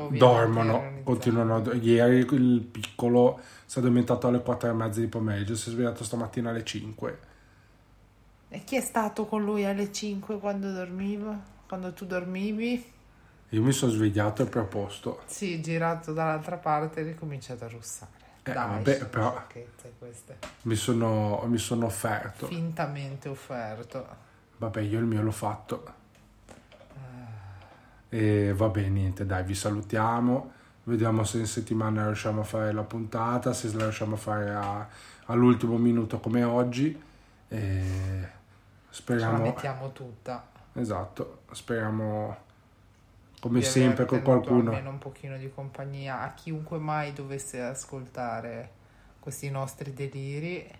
dormono, 0.10 1.00
continuano, 1.04 1.56
a 1.56 1.74
ieri 1.74 2.20
il 2.36 2.62
piccolo 2.62 3.40
si 3.66 3.78
è 3.78 3.82
addormentato 3.82 4.28
alle 4.28 4.42
4 4.42 4.70
e 4.70 4.74
mezza 4.74 5.00
di 5.00 5.08
pomeriggio, 5.08 5.56
si 5.56 5.70
è 5.70 5.72
svegliato 5.72 6.04
stamattina 6.04 6.52
alle 6.52 6.64
5, 6.64 7.20
E 8.50 8.64
chi 8.64 8.76
è 8.76 8.82
stato 8.82 9.26
con 9.26 9.44
lui 9.44 9.66
alle 9.66 9.92
5 9.92 10.40
quando 10.40 10.72
dormiva? 10.72 11.40
Quando 11.68 11.94
tu 11.94 12.06
dormivi? 12.06 12.94
io 13.52 13.64
mi 13.64 13.72
sono 13.72 13.92
svegliato 13.92 14.44
e 14.44 14.46
proposto, 14.46 15.22
Sì, 15.26 15.60
girato 15.62 16.14
dall'altra 16.14 16.58
parte 16.58 17.00
e 17.00 17.04
ricominciato 17.04 17.66
a 17.66 17.70
russare. 17.70 18.12
Eh, 18.44 18.54
Dai, 18.54 18.84
vabbè, 18.84 19.06
però 19.06 19.44
mi 20.64 20.76
sono, 20.76 21.44
mi 21.48 21.58
sono 21.58 21.88
offerto. 21.88 22.46
Fintamente 22.46 23.28
offerto. 23.30 24.08
Vabbè, 24.58 24.82
io 24.82 25.00
il 25.00 25.06
mio 25.06 25.22
l'ho 25.22 25.32
fatto. 25.32 25.98
E 28.10 28.54
vabbè, 28.54 28.88
niente, 28.88 29.26
dai, 29.26 29.44
vi 29.44 29.54
salutiamo. 29.56 30.52
Vediamo 30.84 31.24
se 31.24 31.38
in 31.40 31.46
settimana 31.46 32.06
riusciamo 32.06 32.42
a 32.42 32.44
fare 32.44 32.72
la 32.72 32.82
puntata, 32.84 33.54
se 33.54 33.72
la 33.76 33.84
riusciamo 33.84 34.16
a 34.16 34.18
fare 34.18 34.50
a- 34.50 34.88
all'ultimo 35.26 35.78
minuto 35.78 36.20
come 36.20 36.44
oggi. 36.44 37.00
E 37.48 37.82
Ce 37.82 38.28
la 38.90 38.92
speriamo, 38.92 39.42
mettiamo 39.44 39.92
tutta. 39.92 40.48
esatto, 40.74 41.42
speriamo 41.52 42.38
come 43.40 43.60
di 43.60 43.66
sempre 43.66 44.06
con 44.06 44.22
qualcuno. 44.24 44.72
Almeno 44.72 44.90
un 44.90 44.98
pochino 44.98 45.38
di 45.38 45.52
compagnia 45.54 46.22
a 46.22 46.34
chiunque 46.34 46.78
mai 46.80 47.14
dovesse 47.14 47.62
ascoltare 47.62 48.72
questi 49.20 49.50
nostri 49.52 49.94
deliri. 49.94 50.78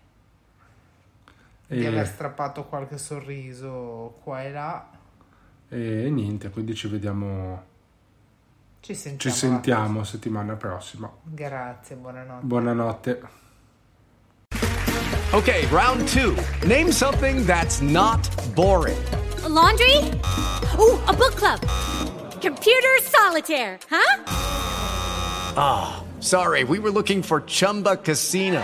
Di 1.68 1.84
E- 1.84 1.88
aver 1.88 2.08
strappato 2.08 2.66
qualche 2.66 2.98
sorriso 2.98 4.18
qua 4.24 4.42
e 4.44 4.52
là. 4.52 4.90
E 5.70 6.10
niente, 6.10 6.50
quindi 6.50 6.74
ci 6.74 6.88
vediamo, 6.88 7.64
Ci 8.80 8.96
sentiamo. 8.96 9.20
ci 9.36 9.40
sentiamo 9.40 10.04
settimana 10.04 10.56
prossima. 10.56 11.12
Grazie, 11.24 11.96
buonanotte. 11.96 12.46
Buonanotte. 12.46 13.22
Okay, 15.32 15.68
round 15.68 16.08
two. 16.08 16.36
Name 16.66 16.92
something 16.92 17.46
that's 17.46 17.82
not 17.82 18.20
boring. 18.56 18.98
A 19.44 19.48
laundry? 19.48 19.96
Ooh, 20.80 20.98
a 21.06 21.14
book 21.14 21.36
club. 21.36 21.60
Computer 22.42 22.98
solitaire, 23.04 23.78
huh? 23.92 24.24
Sorry, 26.20 26.64
we 26.64 26.80
were 26.80 26.90
looking 26.92 27.22
for 27.22 27.42
Chumba 27.46 27.96
Casino. 27.98 28.64